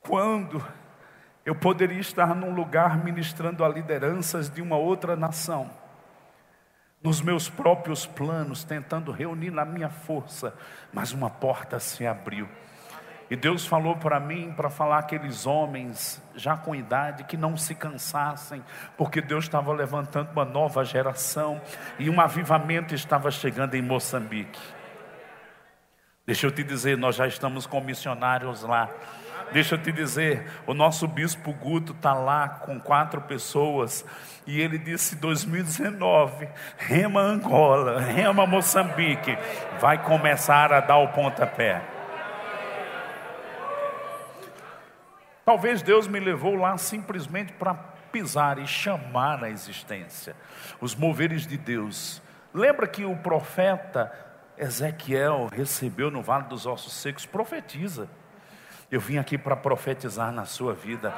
Quando 0.00 0.62
eu 1.46 1.54
poderia 1.54 1.98
estar 1.98 2.34
num 2.34 2.54
lugar 2.54 3.02
ministrando 3.02 3.64
a 3.64 3.68
lideranças 3.70 4.50
de 4.50 4.60
uma 4.60 4.76
outra 4.76 5.16
nação, 5.16 5.70
nos 7.02 7.22
meus 7.22 7.48
próprios 7.48 8.04
planos, 8.04 8.64
tentando 8.64 9.10
reunir 9.12 9.50
na 9.50 9.64
minha 9.64 9.88
força, 9.88 10.54
mas 10.92 11.12
uma 11.12 11.30
porta 11.30 11.80
se 11.80 12.06
abriu. 12.06 12.46
E 13.34 13.36
Deus 13.36 13.66
falou 13.66 13.96
para 13.96 14.20
mim, 14.20 14.52
para 14.56 14.70
falar 14.70 15.00
aqueles 15.00 15.44
homens 15.44 16.22
já 16.36 16.56
com 16.56 16.72
idade 16.72 17.24
que 17.24 17.36
não 17.36 17.56
se 17.56 17.74
cansassem, 17.74 18.62
porque 18.96 19.20
Deus 19.20 19.46
estava 19.46 19.72
levantando 19.72 20.30
uma 20.30 20.44
nova 20.44 20.84
geração 20.84 21.60
e 21.98 22.08
um 22.08 22.20
avivamento 22.20 22.94
estava 22.94 23.32
chegando 23.32 23.74
em 23.74 23.82
Moçambique. 23.82 24.60
Deixa 26.24 26.46
eu 26.46 26.52
te 26.52 26.62
dizer, 26.62 26.96
nós 26.96 27.16
já 27.16 27.26
estamos 27.26 27.66
com 27.66 27.80
missionários 27.80 28.62
lá. 28.62 28.88
Deixa 29.50 29.74
eu 29.74 29.82
te 29.82 29.90
dizer, 29.90 30.48
o 30.64 30.72
nosso 30.72 31.08
bispo 31.08 31.52
Guto 31.54 31.90
está 31.90 32.14
lá 32.14 32.48
com 32.48 32.78
quatro 32.78 33.20
pessoas 33.20 34.04
e 34.46 34.60
ele 34.60 34.78
disse 34.78 35.16
2019, 35.16 36.48
Rema 36.78 37.20
Angola, 37.20 38.00
Rema 38.00 38.46
Moçambique, 38.46 39.36
vai 39.80 40.00
começar 40.00 40.72
a 40.72 40.78
dar 40.78 40.98
o 40.98 41.08
pontapé. 41.08 41.93
Talvez 45.44 45.82
Deus 45.82 46.08
me 46.08 46.18
levou 46.18 46.54
lá 46.54 46.76
simplesmente 46.78 47.52
para 47.52 47.74
pisar 47.74 48.58
e 48.58 48.66
chamar 48.66 49.42
a 49.44 49.50
existência, 49.50 50.34
os 50.80 50.94
moveres 50.94 51.46
de 51.46 51.58
Deus. 51.58 52.22
Lembra 52.52 52.86
que 52.86 53.04
o 53.04 53.16
profeta 53.16 54.12
Ezequiel 54.56 55.48
recebeu 55.52 56.10
no 56.10 56.22
Vale 56.22 56.44
dos 56.44 56.64
Ossos 56.64 56.92
Secos, 56.92 57.26
profetiza. 57.26 58.08
Eu 58.90 59.00
vim 59.00 59.18
aqui 59.18 59.36
para 59.36 59.56
profetizar 59.56 60.30
na 60.30 60.44
sua 60.44 60.72
vida, 60.72 61.12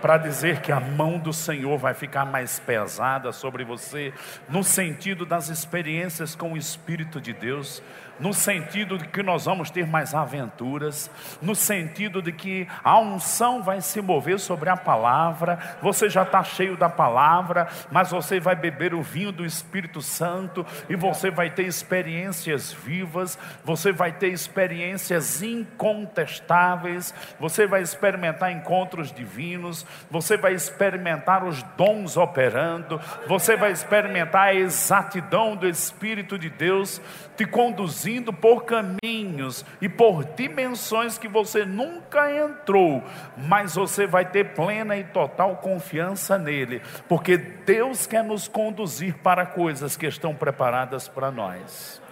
para 0.00 0.16
dizer 0.18 0.60
que 0.60 0.72
a 0.72 0.80
mão 0.80 1.18
do 1.18 1.32
Senhor 1.32 1.78
vai 1.78 1.94
ficar 1.94 2.24
mais 2.24 2.58
pesada 2.58 3.30
sobre 3.30 3.64
você, 3.64 4.12
no 4.48 4.64
sentido 4.64 5.24
das 5.24 5.48
experiências 5.48 6.34
com 6.34 6.54
o 6.54 6.56
Espírito 6.56 7.20
de 7.20 7.32
Deus, 7.32 7.80
no 8.22 8.32
sentido 8.32 8.96
de 8.98 9.08
que 9.08 9.20
nós 9.20 9.46
vamos 9.46 9.68
ter 9.68 9.84
mais 9.84 10.14
aventuras, 10.14 11.10
no 11.42 11.56
sentido 11.56 12.22
de 12.22 12.30
que 12.30 12.68
a 12.84 12.96
unção 13.00 13.64
vai 13.64 13.80
se 13.80 14.00
mover 14.00 14.38
sobre 14.38 14.70
a 14.70 14.76
palavra, 14.76 15.58
você 15.82 16.08
já 16.08 16.22
está 16.22 16.44
cheio 16.44 16.76
da 16.76 16.88
palavra, 16.88 17.66
mas 17.90 18.12
você 18.12 18.38
vai 18.38 18.54
beber 18.54 18.94
o 18.94 19.02
vinho 19.02 19.32
do 19.32 19.44
Espírito 19.44 20.00
Santo 20.00 20.64
e 20.88 20.94
você 20.94 21.32
vai 21.32 21.50
ter 21.50 21.64
experiências 21.64 22.72
vivas, 22.72 23.36
você 23.64 23.90
vai 23.90 24.12
ter 24.12 24.28
experiências 24.28 25.42
incontestáveis, 25.42 27.12
você 27.40 27.66
vai 27.66 27.82
experimentar 27.82 28.52
encontros 28.52 29.10
divinos, 29.10 29.84
você 30.08 30.36
vai 30.36 30.54
experimentar 30.54 31.42
os 31.42 31.60
dons 31.76 32.16
operando, 32.16 33.00
você 33.26 33.56
vai 33.56 33.72
experimentar 33.72 34.42
a 34.42 34.54
exatidão 34.54 35.56
do 35.56 35.68
Espírito 35.68 36.38
de 36.38 36.48
Deus 36.48 37.00
te 37.36 37.44
conduzindo 37.44 38.11
por 38.20 38.64
caminhos 38.64 39.64
e 39.80 39.88
por 39.88 40.24
dimensões 40.24 41.16
que 41.16 41.28
você 41.28 41.64
nunca 41.64 42.30
entrou, 42.30 43.02
mas 43.36 43.76
você 43.76 44.06
vai 44.06 44.24
ter 44.24 44.54
plena 44.54 44.96
e 44.96 45.04
total 45.04 45.56
confiança 45.56 46.36
nele, 46.36 46.82
porque 47.08 47.36
Deus 47.36 48.06
quer 48.06 48.24
nos 48.24 48.48
conduzir 48.48 49.16
para 49.18 49.46
coisas 49.46 49.96
que 49.96 50.06
estão 50.06 50.34
preparadas 50.34 51.06
para 51.08 51.30
nós. 51.30 52.02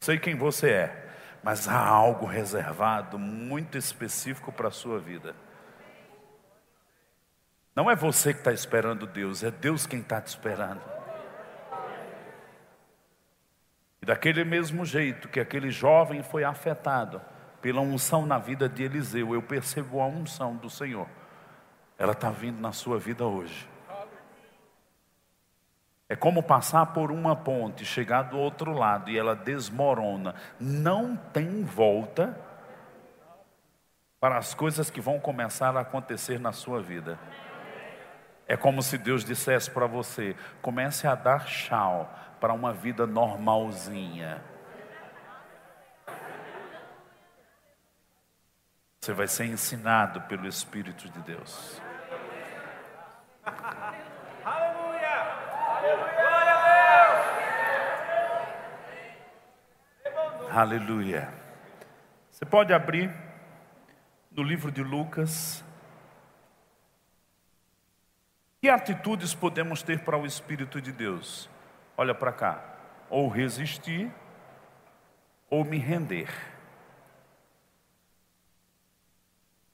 Sei 0.00 0.18
quem 0.18 0.34
você 0.34 0.70
é, 0.70 1.08
mas 1.42 1.68
há 1.68 1.78
algo 1.78 2.24
reservado 2.24 3.18
muito 3.18 3.76
específico 3.76 4.50
para 4.50 4.68
a 4.68 4.70
sua 4.70 4.98
vida. 4.98 5.34
Não 7.78 7.88
é 7.88 7.94
você 7.94 8.32
que 8.32 8.40
está 8.40 8.52
esperando 8.52 9.06
Deus, 9.06 9.44
é 9.44 9.52
Deus 9.52 9.86
quem 9.86 10.00
está 10.00 10.20
te 10.20 10.26
esperando. 10.26 10.80
E 14.02 14.04
daquele 14.04 14.42
mesmo 14.42 14.84
jeito 14.84 15.28
que 15.28 15.38
aquele 15.38 15.70
jovem 15.70 16.20
foi 16.20 16.42
afetado 16.42 17.22
pela 17.62 17.80
unção 17.80 18.26
na 18.26 18.36
vida 18.36 18.68
de 18.68 18.82
Eliseu, 18.82 19.32
eu 19.32 19.40
percebo 19.40 20.00
a 20.00 20.08
unção 20.08 20.56
do 20.56 20.68
Senhor. 20.68 21.06
Ela 21.96 22.14
está 22.14 22.30
vindo 22.30 22.60
na 22.60 22.72
sua 22.72 22.98
vida 22.98 23.24
hoje. 23.24 23.70
É 26.08 26.16
como 26.16 26.42
passar 26.42 26.86
por 26.86 27.12
uma 27.12 27.36
ponte, 27.36 27.84
chegar 27.84 28.22
do 28.22 28.38
outro 28.38 28.72
lado 28.72 29.08
e 29.08 29.16
ela 29.16 29.36
desmorona. 29.36 30.34
Não 30.58 31.14
tem 31.14 31.62
volta 31.62 32.36
para 34.18 34.36
as 34.36 34.52
coisas 34.52 34.90
que 34.90 35.00
vão 35.00 35.20
começar 35.20 35.76
a 35.76 35.82
acontecer 35.82 36.40
na 36.40 36.50
sua 36.50 36.82
vida. 36.82 37.16
É 38.48 38.56
como 38.56 38.82
se 38.82 38.96
Deus 38.96 39.22
dissesse 39.26 39.70
para 39.70 39.86
você: 39.86 40.34
comece 40.62 41.06
a 41.06 41.14
dar 41.14 41.44
tchau 41.44 42.10
para 42.40 42.54
uma 42.54 42.72
vida 42.72 43.06
normalzinha. 43.06 44.42
Você 48.98 49.12
vai 49.12 49.28
ser 49.28 49.44
ensinado 49.44 50.22
pelo 50.22 50.46
Espírito 50.48 51.10
de 51.10 51.20
Deus. 51.20 51.80
Aleluia! 54.44 55.24
Glória 56.16 56.54
a 56.54 56.58
Deus! 60.46 60.56
Aleluia! 60.56 61.34
Você 62.30 62.46
pode 62.46 62.72
abrir 62.72 63.14
no 64.30 64.42
livro 64.42 64.70
de 64.70 64.82
Lucas. 64.82 65.64
Que 68.60 68.68
atitudes 68.68 69.34
podemos 69.34 69.82
ter 69.82 70.00
para 70.00 70.18
o 70.18 70.26
Espírito 70.26 70.80
de 70.80 70.90
Deus? 70.90 71.48
Olha 71.96 72.12
para 72.12 72.32
cá. 72.32 72.60
Ou 73.08 73.28
resistir, 73.28 74.10
ou 75.48 75.64
me 75.64 75.78
render. 75.78 76.28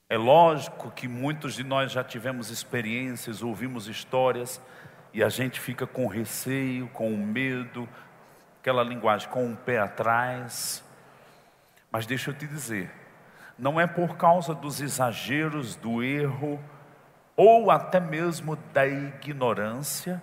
É 0.06 0.18
lógico 0.18 0.90
que 0.90 1.08
muitos 1.08 1.54
de 1.54 1.64
nós 1.64 1.92
já 1.92 2.04
tivemos 2.04 2.50
experiências, 2.50 3.42
ouvimos 3.42 3.88
histórias, 3.88 4.60
e 5.14 5.24
a 5.24 5.30
gente 5.30 5.58
fica 5.58 5.86
com 5.86 6.06
receio, 6.06 6.86
com 6.88 7.16
medo, 7.16 7.88
aquela 8.60 8.82
linguagem, 8.82 9.28
com 9.30 9.46
um 9.46 9.56
pé 9.56 9.78
atrás. 9.78 10.84
Mas 11.90 12.04
deixa 12.04 12.30
eu 12.30 12.34
te 12.34 12.46
dizer, 12.46 12.90
não 13.58 13.80
é 13.80 13.86
por 13.86 14.16
causa 14.18 14.54
dos 14.54 14.82
exageros, 14.82 15.74
do 15.74 16.02
erro, 16.02 16.62
ou 17.36 17.70
até 17.70 17.98
mesmo 17.98 18.56
da 18.72 18.86
ignorância, 18.86 20.22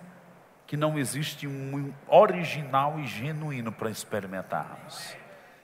que 0.66 0.76
não 0.76 0.98
existe 0.98 1.46
um 1.46 1.92
original 2.08 2.98
e 2.98 3.06
genuíno 3.06 3.70
para 3.70 3.90
experimentarmos. 3.90 5.14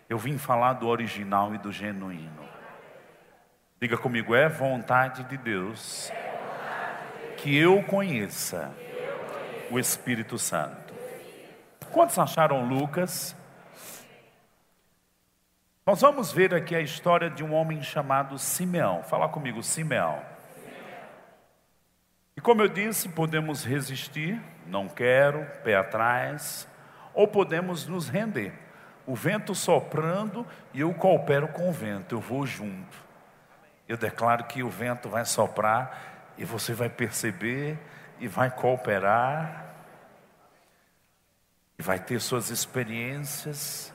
Eu 0.08 0.18
vim 0.18 0.37
falar 0.37 0.74
do 0.74 0.87
original 0.87 1.54
e 1.54 1.58
do 1.58 1.72
genuíno. 1.72 2.48
Diga 3.80 3.96
comigo, 3.96 4.34
é 4.34 4.48
vontade 4.48 5.24
de 5.24 5.37
Deus 5.37 6.12
que 7.37 7.56
eu 7.56 7.82
conheça 7.84 8.74
o 9.70 9.78
Espírito 9.78 10.37
Santo. 10.38 10.92
Quantos 11.92 12.18
acharam 12.18 12.66
Lucas? 12.66 13.37
Nós 15.87 16.00
vamos 16.02 16.32
ver 16.32 16.54
aqui 16.54 16.74
a 16.74 16.80
história 16.80 17.30
de 17.30 17.42
um 17.42 17.54
homem 17.54 17.82
chamado 17.82 18.38
Simeão. 18.38 19.02
Fala 19.04 19.28
comigo, 19.28 19.62
Simeão. 19.62 20.20
E 22.38 22.40
como 22.40 22.62
eu 22.62 22.68
disse, 22.68 23.11
podemos 23.11 23.64
resistir, 23.64 24.40
não 24.64 24.88
quero, 24.88 25.44
pé 25.64 25.74
atrás, 25.74 26.66
ou 27.12 27.27
podemos 27.29 27.85
nos 27.87 28.09
render. 28.09 28.55
O 29.05 29.14
vento 29.14 29.55
soprando 29.55 30.46
e 30.72 30.79
eu 30.79 30.94
coopero 30.94 31.48
com 31.48 31.68
o 31.68 31.72
vento, 31.72 32.14
eu 32.14 32.20
vou 32.20 32.46
junto 32.46 33.09
eu 33.88 33.96
declaro 33.96 34.44
que 34.44 34.62
o 34.62 34.68
vento 34.68 35.09
vai 35.09 35.24
soprar 35.24 36.35
e 36.37 36.44
você 36.44 36.74
vai 36.74 36.90
perceber 36.90 37.79
e 38.20 38.29
vai 38.29 38.51
cooperar 38.51 39.74
e 41.79 41.83
vai 41.83 41.98
ter 41.98 42.20
suas 42.20 42.51
experiências, 42.51 43.92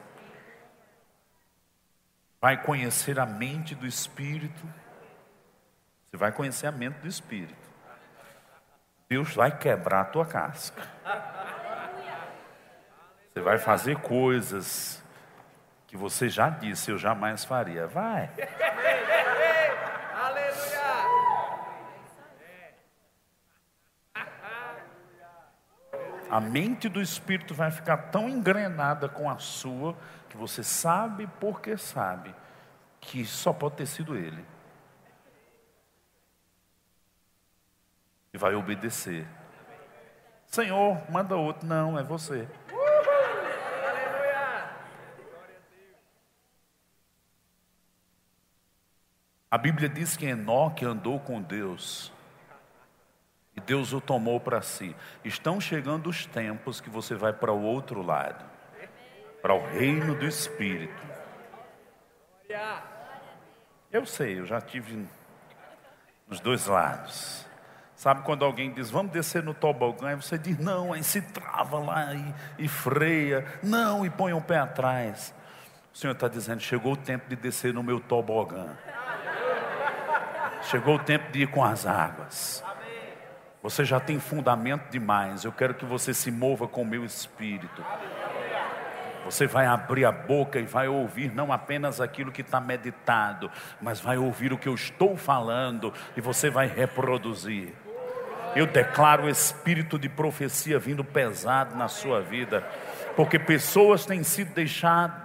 vai 2.41 2.62
conhecer 2.62 3.19
a 3.19 3.25
mente 3.25 3.75
do 3.75 3.86
Espírito. 3.86 4.67
Você 6.10 6.17
vai 6.17 6.32
conhecer 6.32 6.65
a 6.65 6.71
mente 6.71 6.99
do 6.99 7.08
Espírito. 7.08 7.62
Deus 9.13 9.36
vai 9.36 9.56
quebrar 9.56 10.02
a 10.02 10.06
tua 10.06 10.26
casca. 10.26 10.82
Você 13.32 13.41
vai 13.41 13.60
fazer 13.60 13.97
coisas 13.97 15.04
que 15.86 15.95
você 15.95 16.28
já 16.28 16.49
disse, 16.49 16.89
eu 16.89 16.97
jamais 16.97 17.45
faria. 17.45 17.86
Vai. 17.86 18.32
A 26.28 26.39
mente 26.41 26.89
do 26.89 26.99
espírito 26.99 27.54
vai 27.54 27.69
ficar 27.69 27.97
tão 28.10 28.28
engrenada 28.28 29.08
com 29.08 29.30
a 29.30 29.38
sua 29.38 29.95
que 30.28 30.36
você 30.36 30.63
sabe 30.63 31.30
porque 31.39 31.78
sabe 31.78 32.34
que 32.99 33.23
só 33.23 33.54
pode 33.54 33.76
ter 33.76 33.86
sido 33.86 34.17
ele. 34.17 34.52
E 38.34 38.38
vai 38.38 38.56
obedecer. 38.56 39.28
Senhor, 40.48 41.00
manda 41.12 41.36
outro. 41.36 41.67
Não, 41.67 41.98
é 41.98 42.04
você. 42.04 42.48
A 49.50 49.58
Bíblia 49.58 49.88
diz 49.88 50.17
que 50.17 50.26
Enoque 50.26 50.84
andou 50.84 51.19
com 51.19 51.39
Deus 51.39 52.12
e 53.56 53.62
Deus 53.62 53.93
o 53.93 54.02
tomou 54.02 54.39
para 54.39 54.63
si. 54.63 54.96
Estão 55.24 55.62
chegando 55.62 56.10
os 56.10 56.26
tempos 56.26 56.82
que 56.82 56.89
você 56.89 57.13
vai 57.13 57.32
para 57.32 57.52
o 57.52 57.62
outro 57.62 58.02
lado 58.02 58.54
para 59.43 59.54
o 59.54 59.67
reino 59.67 60.15
do 60.15 60.26
Espírito. 60.26 61.06
Eu 63.91 64.06
sei, 64.06 64.39
eu 64.39 64.46
já 64.46 64.62
tive 64.62 65.06
nos 66.30 66.39
dois 66.39 66.65
lados. 66.65 67.46
Sabe 68.03 68.21
quando 68.23 68.43
alguém 68.43 68.69
diz, 68.69 68.91
vamos 68.91 69.13
descer 69.13 69.41
no 69.41 69.53
tobogã, 69.53 70.11
e 70.11 70.15
você 70.15 70.37
diz, 70.37 70.59
não, 70.59 70.91
aí 70.91 71.01
se 71.01 71.21
trava 71.21 71.79
lá 71.79 72.13
e, 72.13 72.65
e 72.65 72.67
freia, 72.67 73.45
não, 73.63 74.05
e 74.05 74.09
põe 74.09 74.33
o 74.33 74.39
um 74.39 74.41
pé 74.41 74.57
atrás. 74.57 75.33
O 75.93 75.97
Senhor 75.97 76.11
está 76.11 76.27
dizendo, 76.27 76.59
chegou 76.59 76.91
o 76.91 76.97
tempo 76.97 77.29
de 77.29 77.37
descer 77.37 77.73
no 77.73 77.81
meu 77.81 78.01
tobogã. 78.01 78.75
Chegou 80.63 80.95
o 80.95 80.99
tempo 80.99 81.31
de 81.31 81.43
ir 81.43 81.47
com 81.47 81.63
as 81.63 81.85
águas. 81.85 82.61
Você 83.61 83.85
já 83.85 84.01
tem 84.01 84.19
fundamento 84.19 84.91
demais. 84.91 85.45
Eu 85.45 85.53
quero 85.53 85.73
que 85.73 85.85
você 85.85 86.13
se 86.13 86.29
mova 86.29 86.67
com 86.67 86.81
o 86.81 86.85
meu 86.85 87.05
espírito. 87.05 87.85
Você 89.23 89.47
vai 89.47 89.65
abrir 89.65 90.03
a 90.03 90.11
boca 90.11 90.59
e 90.59 90.63
vai 90.63 90.89
ouvir 90.89 91.33
não 91.33 91.53
apenas 91.53 92.01
aquilo 92.01 92.33
que 92.33 92.41
está 92.41 92.59
meditado, 92.59 93.49
mas 93.81 94.01
vai 94.01 94.17
ouvir 94.17 94.51
o 94.51 94.57
que 94.57 94.67
eu 94.67 94.73
estou 94.73 95.15
falando 95.15 95.93
e 96.17 96.19
você 96.19 96.49
vai 96.49 96.67
reproduzir. 96.67 97.73
Eu 98.55 98.67
declaro 98.67 99.23
o 99.23 99.29
espírito 99.29 99.97
de 99.97 100.07
profecia 100.07 100.77
vindo 100.77 101.03
pesado 101.03 101.75
na 101.75 101.87
sua 101.87 102.21
vida, 102.21 102.61
porque 103.15 103.39
pessoas 103.39 104.05
têm 104.05 104.23
sido 104.23 104.53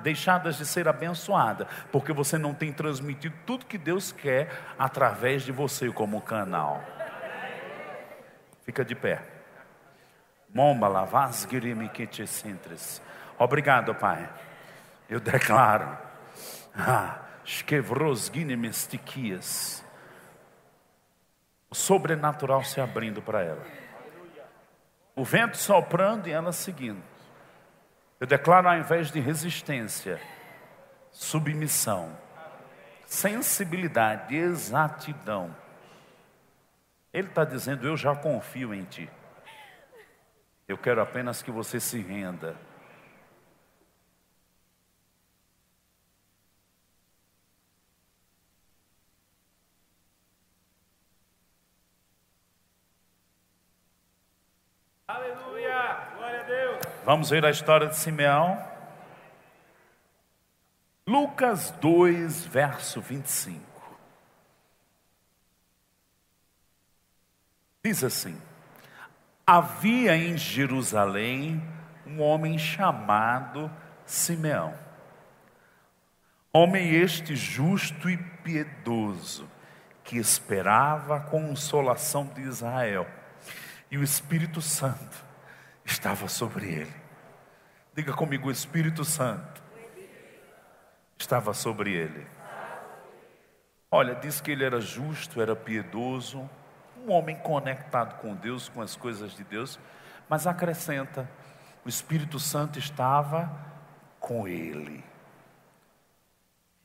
deixadas 0.02 0.56
de 0.56 0.64
ser 0.64 0.88
abençoadas, 0.88 1.66
porque 1.92 2.12
você 2.12 2.38
não 2.38 2.54
tem 2.54 2.72
transmitido 2.72 3.34
tudo 3.44 3.66
que 3.66 3.76
Deus 3.76 4.12
quer 4.12 4.50
através 4.78 5.42
de 5.42 5.52
você 5.52 5.90
como 5.90 6.20
canal. 6.22 6.82
Fica 8.64 8.84
de 8.84 8.94
pé. 8.94 9.22
Sintres. 12.26 13.02
Obrigado, 13.38 13.94
Pai. 13.94 14.28
Eu 15.08 15.20
declaro. 15.20 15.96
Ah, 16.74 17.18
o 19.38 19.88
sobrenatural 21.72 22.64
se 22.64 22.81
abrindo 22.81 23.20
para 23.20 23.42
ela. 23.42 23.64
O 25.14 25.24
vento 25.24 25.57
soprando 25.57 26.28
e 26.28 26.33
ela 26.33 26.52
seguindo. 26.52 27.02
Eu 28.20 28.26
declaro 28.26 28.68
ao 28.68 28.76
invés 28.76 29.11
de 29.11 29.20
resistência, 29.20 30.20
submissão, 31.11 32.16
sensibilidade, 33.07 34.37
exatidão 34.37 35.54
ele 37.12 37.28
está 37.28 37.44
dizendo: 37.44 37.87
Eu 37.87 37.96
já 37.96 38.14
confio 38.14 38.74
em 38.74 38.85
ti. 38.85 39.11
Eu 40.66 40.76
quero 40.76 41.00
apenas 41.00 41.42
que 41.42 41.50
você 41.50 41.81
se 41.81 42.00
renda. 42.00 42.57
Aleluia! 55.07 56.12
Glória 56.16 56.40
a 56.40 56.42
Deus! 56.42 56.98
Vamos 57.09 57.31
ver 57.31 57.42
a 57.42 57.51
história 57.51 57.87
de 57.87 57.97
Simeão. 57.97 58.62
Lucas 61.07 61.71
2, 61.81 62.44
verso 62.44 63.01
25. 63.01 63.64
Diz 67.83 68.05
assim: 68.05 68.38
Havia 69.47 70.18
em 70.18 70.37
Jerusalém 70.37 71.66
um 72.07 72.21
homem 72.21 72.59
chamado 72.59 73.71
Simeão. 74.05 74.75
Homem 76.52 76.94
este 76.94 77.35
justo 77.35 78.11
e 78.11 78.19
piedoso, 78.19 79.48
que 80.04 80.19
esperava 80.19 81.17
a 81.17 81.21
consolação 81.21 82.27
de 82.27 82.42
Israel, 82.42 83.06
e 83.90 83.96
o 83.96 84.04
Espírito 84.04 84.61
Santo 84.61 85.27
estava 85.90 86.28
sobre 86.28 86.66
ele. 86.66 86.94
Diga 87.94 88.12
comigo: 88.12 88.48
o 88.48 88.52
Espírito 88.52 89.04
Santo 89.04 89.62
estava 91.18 91.52
sobre 91.52 91.92
ele. 91.92 92.26
Olha, 93.90 94.14
diz 94.14 94.40
que 94.40 94.50
ele 94.50 94.64
era 94.64 94.80
justo, 94.80 95.40
era 95.40 95.56
piedoso, 95.56 96.48
um 97.04 97.10
homem 97.10 97.36
conectado 97.36 98.20
com 98.20 98.34
Deus, 98.34 98.68
com 98.68 98.82
as 98.82 98.94
coisas 98.94 99.32
de 99.32 99.42
Deus, 99.44 99.80
mas 100.28 100.46
acrescenta: 100.46 101.28
o 101.84 101.88
Espírito 101.88 102.38
Santo 102.38 102.78
estava 102.78 103.50
com 104.20 104.46
ele. 104.46 105.02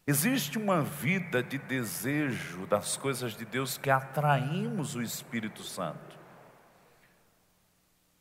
Existe 0.05 0.57
uma 0.57 0.81
vida 0.81 1.41
de 1.41 1.57
desejo 1.57 2.65
das 2.65 2.97
coisas 2.97 3.37
de 3.37 3.45
Deus 3.45 3.77
que 3.77 3.89
atraímos 3.89 4.95
o 4.95 5.01
Espírito 5.01 5.63
Santo. 5.63 6.22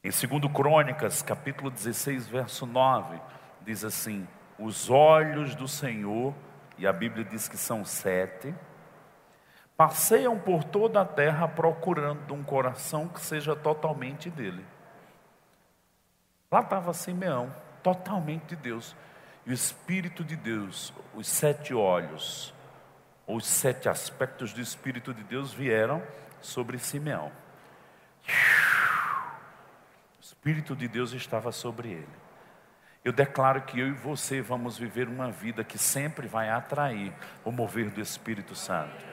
Em 0.04 0.10
2 0.10 0.52
Crônicas, 0.52 1.22
capítulo 1.22 1.70
16, 1.70 2.26
verso 2.26 2.66
9, 2.66 3.20
diz 3.60 3.84
assim: 3.84 4.26
Os 4.58 4.90
olhos 4.90 5.54
do 5.54 5.68
Senhor, 5.68 6.34
e 6.76 6.88
a 6.88 6.92
Bíblia 6.92 7.24
diz 7.24 7.46
que 7.46 7.56
são 7.56 7.84
sete, 7.84 8.52
passeiam 9.76 10.36
por 10.36 10.64
toda 10.64 11.02
a 11.02 11.04
terra 11.04 11.46
procurando 11.46 12.34
um 12.34 12.42
coração 12.42 13.06
que 13.06 13.20
seja 13.20 13.54
totalmente 13.54 14.28
dele. 14.28 14.66
Lá 16.50 16.62
estava 16.62 16.92
Simeão, 16.92 17.54
totalmente 17.80 18.46
de 18.46 18.56
Deus. 18.56 18.96
E 19.46 19.50
o 19.50 19.54
Espírito 19.54 20.24
de 20.24 20.34
Deus, 20.34 20.92
os 21.14 21.28
sete 21.28 21.72
olhos, 21.72 22.52
os 23.24 23.46
sete 23.46 23.88
aspectos 23.88 24.52
do 24.52 24.60
Espírito 24.60 25.14
de 25.14 25.22
Deus 25.22 25.52
vieram 25.52 26.02
sobre 26.40 26.76
Simeão. 26.76 27.30
Espírito 30.42 30.74
de 30.74 30.88
Deus 30.88 31.12
estava 31.12 31.52
sobre 31.52 31.88
ele. 31.90 32.08
Eu 33.04 33.12
declaro 33.12 33.62
que 33.62 33.78
eu 33.78 33.86
e 33.86 33.92
você 33.92 34.42
vamos 34.42 34.76
viver 34.76 35.06
uma 35.06 35.30
vida 35.30 35.62
que 35.62 35.78
sempre 35.78 36.26
vai 36.26 36.50
atrair 36.50 37.14
o 37.44 37.52
mover 37.52 37.90
do 37.90 38.00
Espírito 38.00 38.56
Santo. 38.56 39.06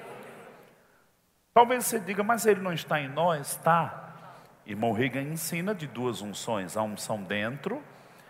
Talvez 1.54 1.86
você 1.86 2.00
diga, 2.00 2.24
mas 2.24 2.48
ele 2.48 2.62
não 2.62 2.74
está 2.74 3.00
em 3.00 3.08
nós? 3.08 3.52
Está. 3.52 4.42
Irmão 4.66 4.92
Reagan 4.92 5.22
ensina 5.22 5.76
de 5.76 5.86
duas 5.86 6.24
unções, 6.24 6.76
a 6.76 6.82
unção 6.82 7.22
dentro 7.22 7.80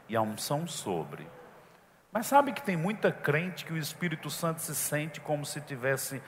e 0.09 0.17
a 0.17 0.21
unção 0.21 0.67
sobre. 0.67 1.25
Mas 2.11 2.25
sabe 2.25 2.51
que 2.51 2.61
tem 2.61 2.75
muita 2.75 3.13
crente 3.13 3.63
que 3.63 3.71
o 3.71 3.77
Espírito 3.77 4.29
Santo 4.29 4.59
se 4.59 4.75
sente 4.75 5.21
como 5.21 5.45
se 5.45 5.61
tivesse 5.61 6.21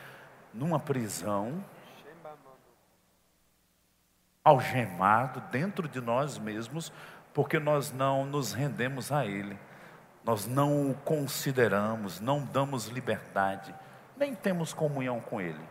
numa 0.54 0.80
prisão, 0.80 1.62
algemado 4.44 5.42
dentro 5.52 5.88
de 5.88 6.02
nós 6.02 6.38
mesmos, 6.38 6.92
porque 7.34 7.60
nós 7.60 7.92
não 7.92 8.26
nos 8.26 8.54
rendemos 8.54 9.12
a 9.12 9.26
Ele, 9.26 9.58
nós 10.24 10.48
não 10.48 10.92
o 10.92 10.96
consideramos, 10.96 12.20
não 12.20 12.44
damos 12.44 12.88
liberdade, 12.88 13.74
nem 14.18 14.36
temos 14.36 14.74
comunhão 14.74 15.20
com 15.20 15.40
Ele. 15.42 15.64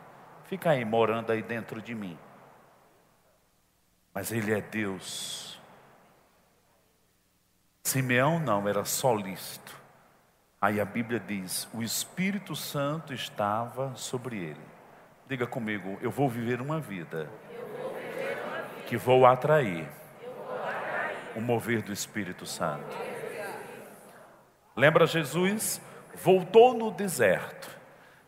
Fica 0.44 0.70
aí 0.70 0.84
morando 0.84 1.30
aí 1.30 1.42
dentro 1.42 1.80
de 1.80 1.94
mim. 1.94 2.18
Mas 4.12 4.32
Ele 4.32 4.52
é 4.52 4.60
Deus. 4.60 5.60
Simeão 7.84 8.38
não, 8.38 8.68
era 8.68 8.84
solícito. 8.84 9.80
Aí 10.60 10.80
a 10.80 10.84
Bíblia 10.84 11.18
diz: 11.18 11.68
o 11.72 11.82
Espírito 11.82 12.54
Santo 12.54 13.14
estava 13.14 13.94
sobre 13.96 14.36
ele. 14.36 14.60
Diga 15.26 15.46
comigo, 15.46 15.96
eu 16.02 16.10
vou 16.10 16.28
viver 16.28 16.60
uma 16.60 16.80
vida, 16.80 17.30
que 18.90 18.96
vou 18.96 19.24
atrair, 19.24 19.88
o 21.36 21.40
mover 21.40 21.80
do 21.80 21.92
Espírito 21.92 22.44
Santo. 22.44 22.96
Lembra 24.74 25.06
Jesus? 25.06 25.80
Voltou 26.12 26.74
no 26.74 26.90
deserto. 26.90 27.70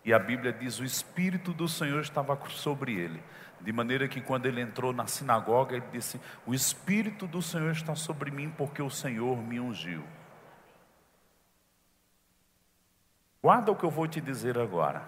E 0.05 0.15
a 0.15 0.21
Bíblia 0.21 0.53
diz: 0.53 0.79
o 0.79 0.85
Espírito 0.85 1.53
do 1.53 1.67
Senhor 1.67 2.01
estava 2.01 2.39
sobre 2.49 2.95
ele. 2.95 3.21
De 3.61 3.73
maneira 3.73 4.07
que 4.07 4.21
quando 4.21 4.47
ele 4.47 4.61
entrou 4.61 4.93
na 4.93 5.09
sinagoga, 5.09 5.75
ele 5.75 5.87
disse: 5.91 6.21
O 6.47 6.55
Espírito 6.55 7.27
do 7.27 7.43
Senhor 7.43 7.73
está 7.73 7.97
sobre 7.97 8.31
mim, 8.31 8.49
porque 8.49 8.81
o 8.81 8.91
Senhor 8.91 9.37
me 9.39 9.59
ungiu. 9.59 10.05
Guarda 13.43 13.73
o 13.73 13.77
que 13.77 13.83
eu 13.83 13.91
vou 13.91 14.07
te 14.07 14.21
dizer 14.21 14.57
agora. 14.57 15.03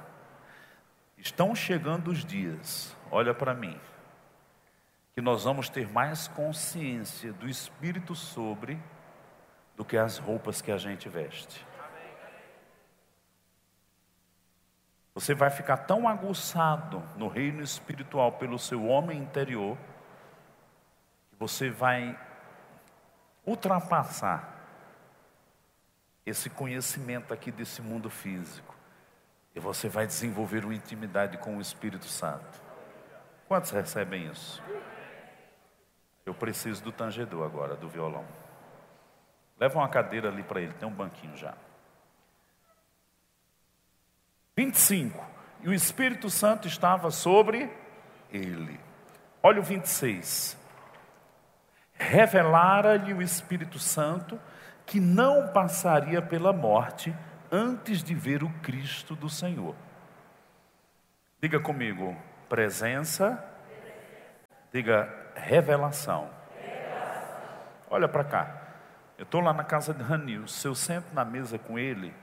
Estão 1.17 1.55
chegando 1.55 2.11
os 2.11 2.25
dias, 2.25 2.97
olha 3.09 3.33
para 3.33 3.55
mim, 3.55 3.79
que 5.15 5.21
nós 5.21 5.45
vamos 5.45 5.69
ter 5.69 5.89
mais 5.91 6.27
consciência 6.27 7.33
do 7.33 7.49
Espírito 7.49 8.15
sobre 8.15 8.79
do 9.77 9.85
que 9.85 9.97
as 9.97 10.19
roupas 10.19 10.61
que 10.61 10.73
a 10.73 10.79
gente 10.79 11.09
veste. 11.09 11.65
Você 15.15 15.33
vai 15.33 15.49
ficar 15.51 15.77
tão 15.77 16.09
aguçado 16.09 17.01
no 17.17 17.29
reino 17.29 17.63
espiritual 17.63 18.33
pelo 18.33 18.59
seu 18.59 18.85
homem 18.85 19.19
interior, 19.19 19.79
que 21.31 21.37
você 21.39 21.71
vai 21.71 22.19
ultrapassar 23.47 24.53
esse 26.27 26.51
conhecimento 26.51 27.33
aqui 27.33 27.53
desse 27.53 27.81
mundo 27.81 28.11
físico. 28.11 28.75
E 29.55 29.61
você 29.61 29.89
vai 29.89 30.05
desenvolver 30.05 30.65
uma 30.65 30.75
intimidade 30.75 31.39
com 31.39 31.59
o 31.59 31.61
Espírito 31.61 32.07
Santo. 32.07 32.61
Quantos 33.47 33.71
recebem 33.71 34.27
isso? 34.27 34.61
Eu 36.25 36.35
preciso 36.35 36.83
do 36.83 36.93
tangedor 36.93 37.45
agora, 37.45 37.77
do 37.77 37.89
violão. 37.89 38.25
Leva 39.59 39.79
uma 39.79 39.89
cadeira 39.89 40.29
ali 40.29 40.43
para 40.43 40.61
ele, 40.61 40.73
tem 40.73 40.89
um 40.89 40.93
banquinho 40.93 41.37
já. 41.37 41.55
25. 44.57 45.25
E 45.63 45.69
o 45.69 45.75
Espírito 45.75 46.31
Santo 46.31 46.69
estava 46.69 47.11
sobre 47.11 47.71
ele. 48.33 48.79
Olha 49.43 49.61
o 49.61 49.63
26. 49.63 50.57
Revelara-lhe 51.95 53.13
o 53.13 53.23
Espírito 53.23 53.79
Santo 53.79 54.41
que 54.87 55.01
não 55.01 55.49
passaria 55.49 56.21
pela 56.21 56.53
morte 56.53 57.15
antes 57.51 58.03
de 58.03 58.15
ver 58.15 58.43
o 58.43 58.51
Cristo 58.61 59.15
do 59.15 59.29
Senhor. 59.29 59.75
Diga 61.41 61.61
comigo, 61.61 62.17
presença. 62.49 63.43
Diga 64.73 65.24
revelação. 65.35 66.31
Olha 67.91 68.09
para 68.09 68.25
cá. 68.25 68.63
Eu 69.17 69.25
estou 69.25 69.41
lá 69.41 69.53
na 69.53 69.65
casa 69.65 69.95
de 69.95 70.03
Ranil. 70.03 70.49
Se 70.49 70.67
eu 70.67 70.75
sento 70.75 71.13
na 71.15 71.25
mesa 71.25 71.59
com 71.59 71.79
ele 71.79 72.15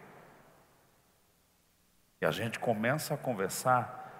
e 2.19 2.25
a 2.25 2.31
gente 2.31 2.59
começa 2.59 3.13
a 3.13 3.17
conversar, 3.17 4.11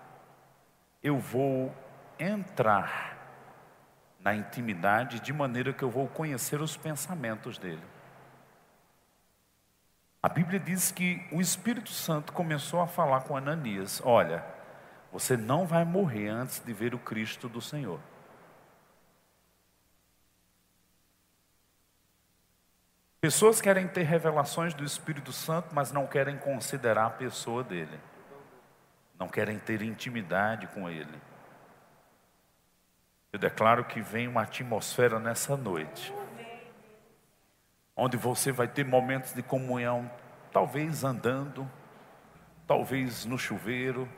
eu 1.04 1.18
vou 1.18 1.76
entrar 2.18 3.18
na 4.20 4.34
intimidade 4.36 5.20
de 5.20 5.34
maneira 5.34 5.74
que 5.74 5.84
eu 5.84 5.90
vou 5.90 6.08
conhecer 6.08 6.62
os 6.62 6.78
pensamentos 6.78 7.58
dele. 7.58 7.84
A 10.24 10.30
Bíblia 10.30 10.60
diz 10.60 10.92
que 10.92 11.28
o 11.32 11.42
Espírito 11.42 11.90
Santo 11.90 12.32
começou 12.32 12.80
a 12.80 12.88
falar 12.88 13.22
com 13.22 13.36
Ananias: 13.36 14.02
Olha, 14.06 14.46
você 15.12 15.36
não 15.36 15.66
vai 15.66 15.84
morrer 15.84 16.30
antes 16.30 16.60
de 16.60 16.72
ver 16.72 16.94
o 16.94 17.00
Cristo 17.00 17.50
do 17.50 17.60
Senhor. 17.60 18.00
Pessoas 23.22 23.62
querem 23.62 23.88
ter 23.88 24.04
revelações 24.04 24.74
do 24.74 24.84
Espírito 24.84 25.32
Santo, 25.32 25.70
mas 25.74 25.92
não 25.92 26.06
querem 26.08 26.38
considerar 26.38 27.06
a 27.06 27.12
pessoa 27.12 27.64
dele, 27.64 28.00
não 29.18 29.30
querem 29.30 29.58
ter 29.58 29.82
intimidade 29.82 30.68
com 30.68 30.90
ele. 30.90 31.22
Eu 33.32 33.40
declaro 33.40 33.86
que 33.86 34.02
vem 34.02 34.28
uma 34.28 34.42
atmosfera 34.42 35.20
nessa 35.20 35.56
noite 35.56 36.12
onde 37.96 38.18
você 38.18 38.52
vai 38.52 38.68
ter 38.68 38.84
momentos 38.84 39.32
de 39.34 39.44
comunhão, 39.44 40.10
talvez 40.52 41.04
andando, 41.04 41.70
talvez 42.66 43.26
no 43.26 43.38
chuveiro, 43.38 44.10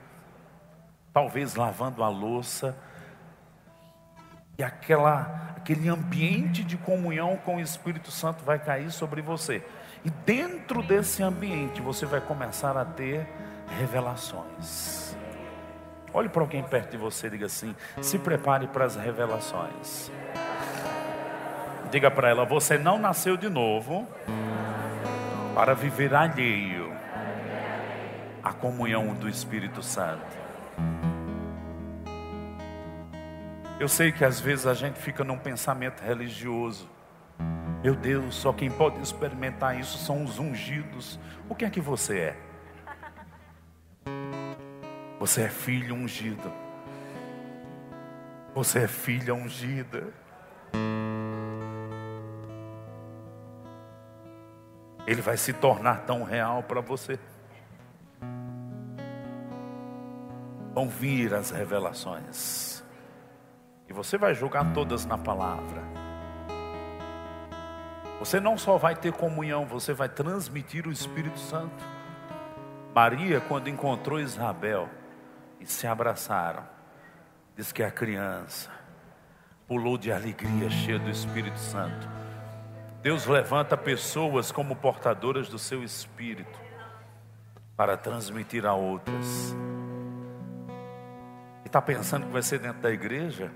talvez 1.12 1.56
lavando 1.56 2.02
a 2.02 2.08
louça, 2.08 2.78
e 4.58 4.64
aquela, 4.64 5.53
aquele 5.64 5.88
ambiente 5.88 6.62
de 6.62 6.76
comunhão 6.76 7.38
com 7.38 7.56
o 7.56 7.62
Espírito 7.62 8.12
Santo 8.12 8.44
vai 8.44 8.60
cair 8.60 8.92
sobre 8.92 9.22
você. 9.22 9.64
E 10.04 10.10
dentro 10.10 10.84
desse 10.84 11.24
ambiente 11.24 11.82
você 11.82 12.06
vai 12.06 12.20
começar 12.20 12.76
a 12.76 12.84
ter 12.84 13.26
revelações. 13.80 15.16
Olhe 16.14 16.28
para 16.28 16.42
alguém 16.42 16.62
perto 16.62 16.92
de 16.92 16.98
você 16.98 17.28
e 17.28 17.30
diga 17.30 17.46
assim: 17.46 17.74
se 18.02 18.20
prepare 18.20 18.68
para 18.68 18.84
as 18.84 18.98
revelações. 18.98 20.12
Diga 21.90 22.12
para 22.12 22.30
ela: 22.30 22.44
você 22.44 22.78
não 22.78 23.00
nasceu 23.00 23.38
de 23.38 23.48
novo 23.48 24.06
para 25.56 25.74
viver 25.74 26.14
alheio 26.14 26.94
à 28.44 28.52
comunhão 28.52 29.14
do 29.14 29.30
Espírito 29.30 29.82
Santo. 29.82 30.44
Eu 33.84 33.90
sei 33.90 34.14
que 34.14 34.24
às 34.24 34.40
vezes 34.40 34.66
a 34.66 34.74
gente 34.74 34.98
fica 34.98 35.26
num 35.26 35.38
pensamento 35.38 36.00
religioso. 36.00 36.90
Meu 37.84 37.94
Deus, 37.94 38.34
só 38.34 38.54
quem 38.54 38.72
pode 38.72 38.98
experimentar 39.02 39.78
isso 39.78 39.98
são 39.98 40.24
os 40.24 40.40
ungidos. 40.40 41.20
O 41.50 41.54
que 41.54 41.66
é 41.66 41.70
que 41.70 41.82
você 41.82 42.18
é? 42.18 42.38
Você 45.20 45.42
é 45.42 45.50
filho 45.50 45.94
ungido. 45.96 46.50
Você 48.56 48.80
é 48.80 48.88
filha 48.88 49.36
ungida. 49.36 50.14
ele 55.06 55.22
vai 55.22 55.36
se 55.36 55.52
tornar 55.52 56.06
tão 56.06 56.24
real 56.24 56.64
para 56.64 56.80
você. 56.80 57.20
vão 60.74 60.88
vir 60.88 61.34
as 61.34 61.52
revelações. 61.52 62.83
Você 63.94 64.18
vai 64.18 64.34
jogar 64.34 64.74
todas 64.74 65.06
na 65.06 65.18
palavra. 65.18 65.82
Você 68.20 68.40
não 68.40 68.58
só 68.58 68.78
vai 68.78 68.96
ter 68.96 69.14
comunhão, 69.14 69.66
você 69.66 69.94
vai 69.94 70.10
transmitir 70.10 70.88
o 70.88 70.92
Espírito 70.92 71.38
Santo. 71.38 71.84
Maria, 72.94 73.40
quando 73.42 73.70
encontrou 73.70 74.20
Isabel 74.20 74.90
e 75.60 75.66
se 75.66 75.86
abraçaram, 75.86 76.64
diz 77.56 77.72
que 77.72 77.84
a 77.84 77.92
criança 77.92 78.72
pulou 79.68 79.98
de 79.98 80.12
alegria, 80.12 80.70
cheia 80.70 80.98
do 80.98 81.10
Espírito 81.10 81.60
Santo. 81.60 82.08
Deus 83.02 83.26
levanta 83.26 83.78
pessoas 83.78 84.52
como 84.52 84.76
portadoras 84.76 85.50
do 85.50 85.60
seu 85.60 85.84
Espírito 85.84 86.60
para 87.76 87.96
transmitir 87.96 88.66
a 88.66 88.74
outras. 88.74 89.56
E 91.64 91.68
está 91.68 91.82
pensando 91.82 92.26
que 92.26 92.32
vai 92.32 92.42
ser 92.42 92.60
dentro 92.60 92.82
da 92.82 92.92
igreja? 92.92 93.52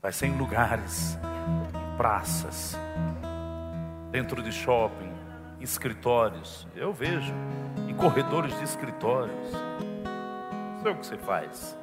Vai 0.00 0.12
ser 0.12 0.26
em 0.26 0.38
lugares, 0.38 1.18
praças, 1.96 2.78
dentro 4.12 4.40
de 4.40 4.52
shopping, 4.52 5.12
escritórios. 5.60 6.68
Eu 6.76 6.92
vejo, 6.92 7.34
em 7.88 7.94
corredores 7.94 8.56
de 8.58 8.62
escritórios. 8.62 9.52
Não 10.76 10.82
sei 10.82 10.92
o 10.92 10.96
que 10.96 11.06
você 11.06 11.16
faz. 11.18 11.76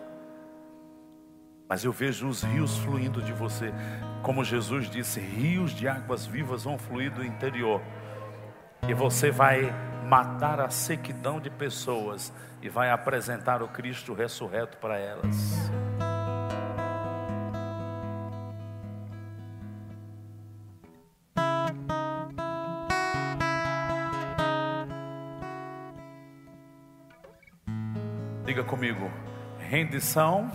Mas 1.68 1.84
eu 1.84 1.91
vejo 1.91 2.28
os 2.30 2.41
rios 2.41 2.78
fluindo 2.78 3.22
de 3.22 3.34
você. 3.34 3.74
Como 4.24 4.45
Jesus 4.45 4.89
disse, 4.89 5.20
rios 5.20 5.72
de 5.72 5.86
águas 5.86 6.26
vivas 6.26 6.63
vão 6.63 6.78
fluir 6.78 7.11
do 7.11 7.22
interior. 7.24 7.82
E 8.88 8.93
você 8.93 9.30
vai 9.30 9.74
matar 10.07 10.61
a 10.61 10.70
sequidão 10.70 11.41
de 11.41 11.49
pessoas 11.49 12.32
e 12.61 12.70
vai 12.70 12.91
apresentar 12.91 13.61
o 13.61 13.68
Cristo 13.68 14.13
ressurreto 14.13 14.78
para 14.78 14.97
elas. 14.97 15.70
Comigo, 28.76 29.09
rendição 29.57 30.51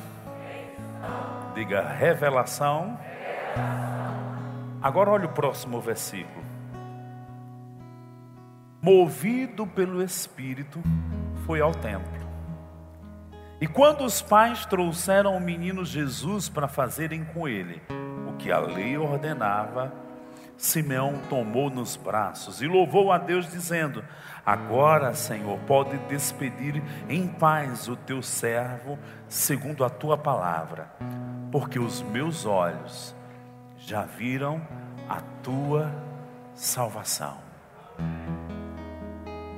Diga 1.54 1.82
revelação. 1.82 2.98
Agora 4.80 5.10
olha 5.10 5.26
o 5.26 5.32
próximo 5.32 5.80
versículo. 5.80 6.44
Movido 8.80 9.66
pelo 9.66 10.02
Espírito, 10.02 10.80
foi 11.44 11.60
ao 11.60 11.72
templo. 11.72 12.20
E 13.60 13.66
quando 13.66 14.04
os 14.04 14.22
pais 14.22 14.64
trouxeram 14.64 15.36
o 15.36 15.40
menino 15.40 15.84
Jesus 15.84 16.48
para 16.48 16.68
fazerem 16.68 17.24
com 17.24 17.48
ele 17.48 17.82
o 18.28 18.36
que 18.36 18.50
a 18.50 18.58
lei 18.58 18.96
ordenava, 18.96 19.92
Simeão 20.60 21.14
tomou 21.30 21.70
nos 21.70 21.96
braços 21.96 22.60
e 22.60 22.66
louvou 22.66 23.10
a 23.10 23.16
Deus, 23.16 23.50
dizendo: 23.50 24.04
Agora, 24.44 25.14
Senhor, 25.14 25.58
pode 25.60 25.96
despedir 26.00 26.82
em 27.08 27.26
paz 27.26 27.88
o 27.88 27.96
teu 27.96 28.20
servo, 28.20 28.98
segundo 29.26 29.82
a 29.82 29.88
tua 29.88 30.18
palavra, 30.18 30.90
porque 31.50 31.78
os 31.78 32.02
meus 32.02 32.44
olhos 32.44 33.16
já 33.78 34.02
viram 34.02 34.60
a 35.08 35.22
tua 35.42 35.90
salvação. 36.54 37.38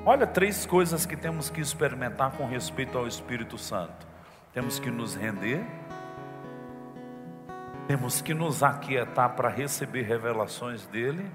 Olha 0.06 0.24
três 0.24 0.64
coisas 0.64 1.04
que 1.04 1.16
temos 1.16 1.50
que 1.50 1.60
experimentar 1.60 2.30
com 2.30 2.46
respeito 2.46 2.96
ao 2.96 3.08
Espírito 3.08 3.58
Santo: 3.58 4.06
temos 4.52 4.78
que 4.78 4.88
nos 4.88 5.16
render, 5.16 5.66
temos 7.92 8.22
que 8.22 8.32
nos 8.32 8.62
aquietar 8.62 9.36
para 9.36 9.50
receber 9.50 10.00
revelações 10.00 10.86
dele 10.86 11.30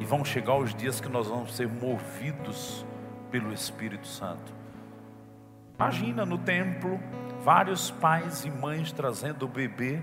e 0.00 0.04
vão 0.04 0.24
chegar 0.24 0.56
os 0.56 0.74
dias 0.74 1.00
que 1.00 1.08
nós 1.08 1.28
vamos 1.28 1.54
ser 1.54 1.68
movidos 1.68 2.84
pelo 3.30 3.52
Espírito 3.52 4.08
Santo. 4.08 4.52
Imagina 5.76 6.26
no 6.26 6.36
templo, 6.36 6.98
vários 7.44 7.92
pais 7.92 8.44
e 8.44 8.50
mães 8.50 8.90
trazendo 8.90 9.44
o 9.44 9.48
bebê, 9.48 10.02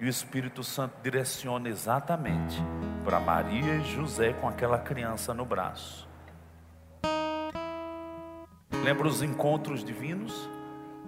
e 0.00 0.04
o 0.04 0.08
Espírito 0.08 0.64
Santo 0.64 0.96
direciona 1.00 1.68
exatamente 1.68 2.60
para 3.04 3.20
Maria 3.20 3.76
e 3.76 3.84
José 3.84 4.32
com 4.32 4.48
aquela 4.48 4.80
criança 4.80 5.32
no 5.32 5.44
braço. 5.44 6.08
Lembra 8.82 9.06
os 9.06 9.22
encontros 9.22 9.84
divinos? 9.84 10.50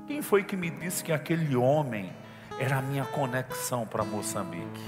Quem 0.06 0.22
foi 0.22 0.44
que 0.44 0.56
me 0.56 0.70
disse 0.70 1.02
que 1.02 1.12
aquele 1.12 1.56
homem 1.56 2.12
era 2.58 2.78
a 2.78 2.82
minha 2.82 3.04
conexão 3.04 3.86
para 3.86 4.04
Moçambique? 4.04 4.82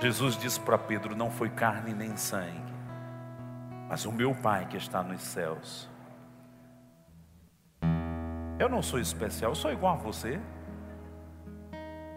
Jesus 0.00 0.36
disse 0.36 0.58
para 0.60 0.76
Pedro: 0.76 1.14
Não 1.14 1.30
foi 1.30 1.48
carne 1.48 1.94
nem 1.94 2.16
sangue, 2.16 2.72
mas 3.88 4.04
o 4.04 4.12
meu 4.12 4.34
Pai 4.34 4.66
que 4.66 4.76
está 4.76 5.02
nos 5.02 5.22
céus. 5.22 5.88
Eu 8.58 8.68
não 8.68 8.82
sou 8.82 9.00
especial, 9.00 9.54
sou 9.54 9.72
igual 9.72 9.94
a 9.94 9.98
você. 9.98 10.40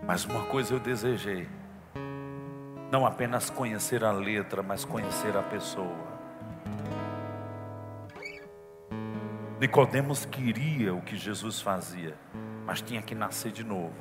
Mas 0.05 0.25
uma 0.25 0.45
coisa 0.45 0.73
eu 0.73 0.79
desejei: 0.79 1.47
não 2.91 3.05
apenas 3.05 3.49
conhecer 3.49 4.03
a 4.03 4.11
letra, 4.11 4.61
mas 4.61 4.85
conhecer 4.85 5.35
a 5.35 5.41
pessoa. 5.41 6.15
Nicodemos 9.59 10.25
queria 10.25 10.93
o 10.93 11.01
que 11.01 11.15
Jesus 11.15 11.61
fazia, 11.61 12.15
mas 12.65 12.81
tinha 12.81 13.01
que 13.01 13.15
nascer 13.15 13.51
de 13.51 13.63
novo. 13.63 13.93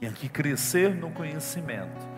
Tinha 0.00 0.12
que 0.12 0.28
crescer 0.28 0.94
no 0.94 1.10
conhecimento 1.10 2.12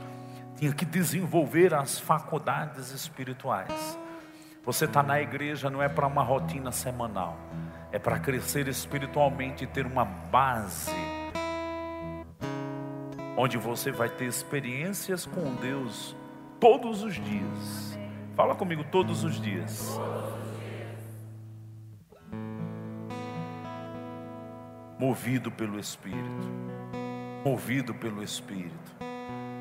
tinha 0.57 0.73
que 0.73 0.85
desenvolver 0.85 1.75
as 1.75 1.99
faculdades 1.99 2.91
espirituais. 2.91 3.99
Você 4.65 4.87
está 4.87 5.03
na 5.03 5.21
igreja 5.21 5.69
não 5.69 5.83
é 5.83 5.89
para 5.89 6.07
uma 6.07 6.23
rotina 6.23 6.73
semanal, 6.73 7.37
é 7.93 7.99
para 7.99 8.19
crescer 8.19 8.67
espiritualmente 8.69 9.65
e 9.65 9.67
ter 9.67 9.85
uma 9.85 10.05
base, 10.05 10.91
onde 13.37 13.59
você 13.59 13.91
vai 13.91 14.09
ter 14.09 14.25
experiências 14.25 15.27
com 15.27 15.55
Deus 15.57 16.17
todos 16.59 17.03
os 17.03 17.15
dias. 17.15 17.99
Fala 18.35 18.55
comigo 18.55 18.85
todos 18.85 19.23
os 19.23 19.41
dias. 19.41 19.99
Movido 24.99 25.51
pelo 25.51 25.79
Espírito, 25.79 26.49
movido 27.45 27.95
pelo 27.95 28.23
Espírito 28.23 28.95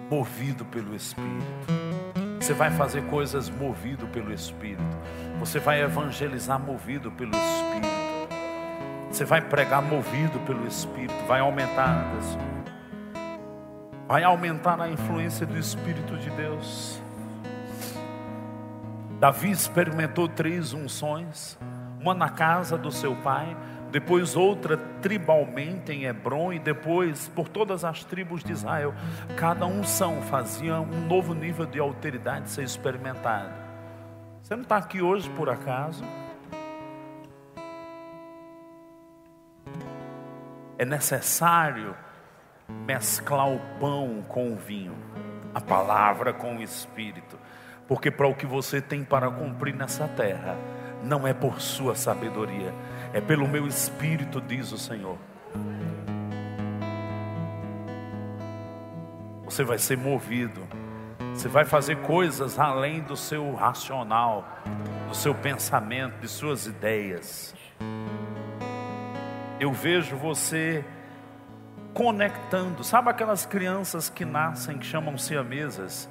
movido 0.10 0.64
pelo 0.66 0.96
Espírito. 0.96 1.74
Você 2.40 2.54
vai 2.54 2.70
fazer 2.70 3.04
coisas 3.06 3.50
movido 3.50 4.06
pelo 4.08 4.32
Espírito. 4.32 4.84
Você 5.40 5.60
vai 5.60 5.82
evangelizar 5.82 6.60
movido 6.60 7.12
pelo 7.12 7.32
Espírito. 7.32 7.94
Você 9.10 9.26
vai 9.26 9.42
pregar 9.42 9.82
movido 9.82 10.40
pelo 10.42 10.68
Espírito. 10.68 11.16
Vai 11.26 11.40
aumentar, 11.40 12.06
vai 14.08 14.24
aumentar 14.24 14.80
a 14.80 14.90
influência 14.90 15.48
do 15.48 15.58
Espírito 15.58 16.16
de 16.18 16.30
Deus. 16.32 17.02
Davi 19.20 19.50
experimentou 19.50 20.28
três 20.28 20.74
unções: 20.74 21.58
uma 22.00 22.14
na 22.14 22.30
casa 22.30 22.78
do 22.78 22.92
seu 22.92 23.16
pai, 23.16 23.58
depois 23.94 24.36
outra 24.36 24.76
tribalmente 25.04 25.92
em 25.92 26.06
Hebron 26.06 26.52
e 26.52 26.58
depois 26.58 27.28
por 27.28 27.48
todas 27.48 27.86
as 27.86 28.04
tribos 28.04 28.44
de 28.44 28.52
Israel. 28.52 28.92
Cada 29.38 29.68
unção 29.68 30.20
fazia 30.24 30.82
um 30.82 31.06
novo 31.06 31.36
nível 31.36 31.68
de 31.68 31.80
alteridade 31.80 32.50
ser 32.50 32.64
experimentado. 32.64 33.54
Você 34.42 34.56
não 34.56 34.64
está 34.64 34.78
aqui 34.78 35.00
hoje 35.00 35.30
por 35.30 35.48
acaso? 35.48 36.04
É 40.76 40.86
necessário 40.86 41.96
mesclar 42.68 43.48
o 43.48 43.60
pão 43.80 44.24
com 44.28 44.54
o 44.54 44.56
vinho, 44.56 44.98
a 45.54 45.62
palavra 45.62 46.34
com 46.34 46.58
o 46.58 46.64
espírito, 46.64 47.38
porque 47.88 48.10
para 48.10 48.28
o 48.28 48.34
que 48.34 48.48
você 48.48 48.82
tem 48.82 49.04
para 49.04 49.30
cumprir 49.30 49.76
nessa 49.76 50.08
terra, 50.08 50.58
não 51.04 51.28
é 51.28 51.34
por 51.34 51.62
sua 51.62 51.96
sabedoria, 51.96 52.74
é 53.14 53.20
pelo 53.20 53.48
meu 53.48 53.68
espírito, 53.68 54.40
diz 54.42 54.72
o 54.72 54.78
Senhor. 54.78 55.18
Você 59.44 59.64
vai 59.64 59.78
ser 59.78 59.98
movido, 59.98 60.62
você 61.34 61.48
vai 61.48 61.66
fazer 61.66 61.98
coisas 61.98 62.58
além 62.58 63.02
do 63.02 63.16
seu 63.16 63.54
racional, 63.54 64.48
do 65.10 65.16
seu 65.16 65.36
pensamento, 65.36 66.22
de 66.22 66.28
suas 66.28 66.66
ideias. 66.66 67.54
Eu 69.60 69.72
vejo 69.72 70.16
você 70.16 70.84
conectando, 71.94 72.84
sabe 72.84 73.10
aquelas 73.10 73.46
crianças 73.46 74.10
que 74.10 74.26
nascem, 74.26 74.78
que 74.78 74.86
chamam-se 74.86 75.38
a 75.38 75.44
mesas, 75.44 76.10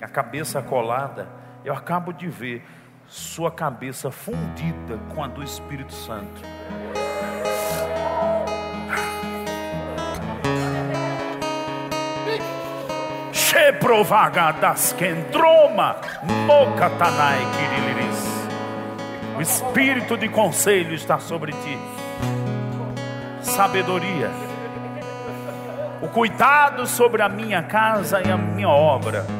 a 0.00 0.08
cabeça 0.08 0.60
colada, 0.60 1.28
eu 1.64 1.74
acabo 1.74 2.12
de 2.12 2.28
ver 2.28 2.64
sua 3.10 3.50
cabeça 3.50 4.08
fundida 4.08 4.96
com 5.12 5.24
a 5.24 5.26
do 5.26 5.42
Espírito 5.42 5.92
Santo. 5.92 6.40
Cheprovagadas 13.32 14.92
kendroma 14.92 15.96
mokatanai 16.46 17.40
kiriliris. 17.56 18.30
O 19.36 19.42
espírito 19.42 20.16
de 20.16 20.28
conselho 20.28 20.94
está 20.94 21.18
sobre 21.18 21.50
ti. 21.50 21.78
Sabedoria. 23.42 24.30
O 26.00 26.08
cuidado 26.08 26.86
sobre 26.86 27.22
a 27.22 27.28
minha 27.28 27.62
casa 27.64 28.22
e 28.24 28.30
a 28.30 28.36
minha 28.36 28.68
obra. 28.68 29.39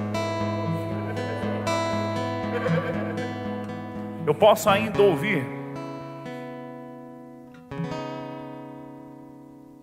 Eu 4.31 4.35
posso 4.37 4.71
ainda 4.71 5.03
ouvir 5.03 5.45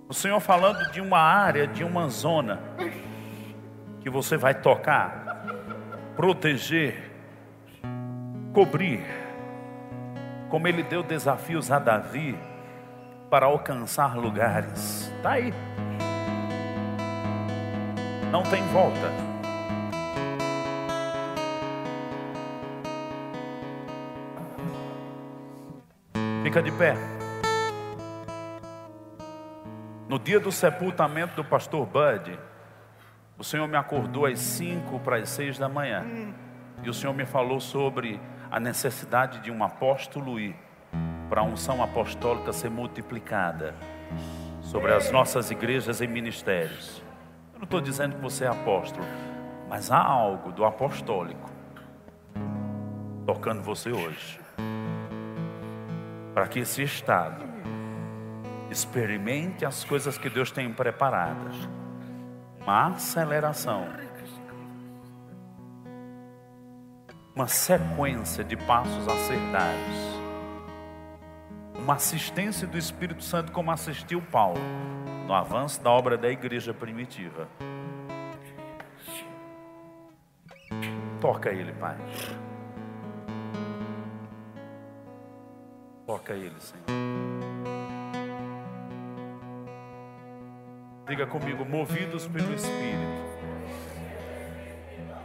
o 0.07 0.13
Senhor 0.13 0.39
falando 0.39 0.89
de 0.89 1.01
uma 1.01 1.19
área, 1.19 1.67
de 1.67 1.83
uma 1.83 2.07
zona 2.07 2.61
que 3.99 4.09
você 4.09 4.37
vai 4.37 4.53
tocar, 4.55 5.43
proteger, 6.15 7.11
cobrir, 8.53 9.03
como 10.49 10.65
Ele 10.65 10.81
deu 10.81 11.03
desafios 11.03 11.69
a 11.69 11.77
Davi 11.77 12.39
para 13.29 13.47
alcançar 13.47 14.15
lugares. 14.15 15.11
Está 15.17 15.31
aí. 15.31 15.53
Não 18.31 18.43
tem 18.43 18.65
volta. 18.67 19.26
Fica 26.47 26.63
de 26.63 26.71
pé. 26.71 26.95
No 30.07 30.17
dia 30.17 30.39
do 30.39 30.49
sepultamento 30.49 31.35
do 31.35 31.43
pastor 31.43 31.85
Bud, 31.85 32.39
o 33.37 33.43
Senhor 33.43 33.67
me 33.67 33.75
acordou 33.75 34.25
às 34.25 34.39
cinco 34.39 34.97
para 35.01 35.17
as 35.17 35.27
seis 35.27 35.57
da 35.57 35.67
manhã. 35.67 36.05
E 36.81 36.89
o 36.89 36.93
Senhor 36.93 37.11
me 37.11 37.25
falou 37.25 37.59
sobre 37.59 38.17
a 38.49 38.61
necessidade 38.61 39.39
de 39.39 39.51
um 39.51 39.61
apóstolo 39.61 40.39
ir 40.39 40.55
para 41.27 41.41
a 41.41 41.43
unção 41.43 41.83
apostólica 41.83 42.53
ser 42.53 42.69
multiplicada 42.69 43.75
sobre 44.61 44.93
as 44.93 45.11
nossas 45.11 45.51
igrejas 45.51 45.99
e 45.99 46.07
ministérios. 46.07 47.03
Eu 47.55 47.59
não 47.59 47.65
estou 47.65 47.81
dizendo 47.81 48.15
que 48.15 48.21
você 48.21 48.45
é 48.45 48.47
apóstolo, 48.47 49.05
mas 49.67 49.91
há 49.91 50.01
algo 50.01 50.53
do 50.53 50.63
apostólico 50.63 51.51
tocando 53.25 53.61
você 53.61 53.91
hoje. 53.91 54.39
Para 56.37 56.47
que 56.47 56.59
esse 56.59 56.83
estado 56.83 57.43
experimente 58.69 59.65
as 59.65 59.83
coisas 59.83 60.19
que 60.19 60.29
Deus 60.29 60.51
tem 60.51 60.71
preparadas 60.71 61.55
uma 62.61 62.89
aceleração, 62.89 63.87
uma 67.33 67.47
sequência 67.47 68.43
de 68.43 68.55
passos 68.55 69.07
a 69.07 69.17
ser 69.17 69.39
dados, 69.51 70.21
uma 71.75 71.95
assistência 71.95 72.67
do 72.67 72.77
Espírito 72.77 73.23
Santo, 73.23 73.51
como 73.51 73.71
assistiu 73.71 74.21
Paulo 74.21 74.61
no 75.25 75.33
avanço 75.33 75.81
da 75.81 75.89
obra 75.89 76.19
da 76.19 76.29
igreja 76.29 76.71
primitiva. 76.71 77.47
Toca 81.19 81.49
ele, 81.49 81.73
Pai. 81.73 81.97
Toca 86.07 86.33
ele, 86.33 86.55
Senhor. 86.61 86.85
Diga 91.05 91.27
comigo, 91.27 91.65
movidos 91.65 92.25
pelo 92.25 92.53
Espírito. 92.53 93.27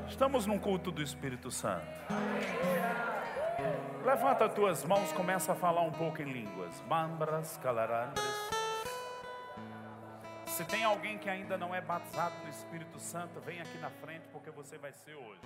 Estamos 0.09 0.45
num 0.45 0.59
culto 0.59 0.91
do 0.91 1.01
Espírito 1.01 1.53
Santo. 1.53 1.87
Levanta 4.05 4.47
as 4.47 4.55
tuas 4.55 4.85
mãos, 4.85 5.12
começa 5.12 5.53
a 5.53 5.55
falar 5.55 5.83
um 5.83 5.93
pouco 5.93 6.20
em 6.20 6.33
línguas. 6.33 6.80
Bambras, 6.89 7.57
calarandras. 7.62 8.51
Se 10.47 10.64
tem 10.64 10.83
alguém 10.83 11.16
que 11.16 11.30
ainda 11.30 11.57
não 11.57 11.72
é 11.72 11.80
batizado 11.80 12.35
no 12.43 12.51
Espírito 12.51 12.99
Santo, 12.99 13.41
vem 13.41 13.61
aqui 13.61 13.78
na 13.78 13.89
frente 13.89 14.26
porque 14.33 14.51
você 14.51 14.76
vai 14.78 14.93
ser 14.93 15.14
hoje. 15.14 15.41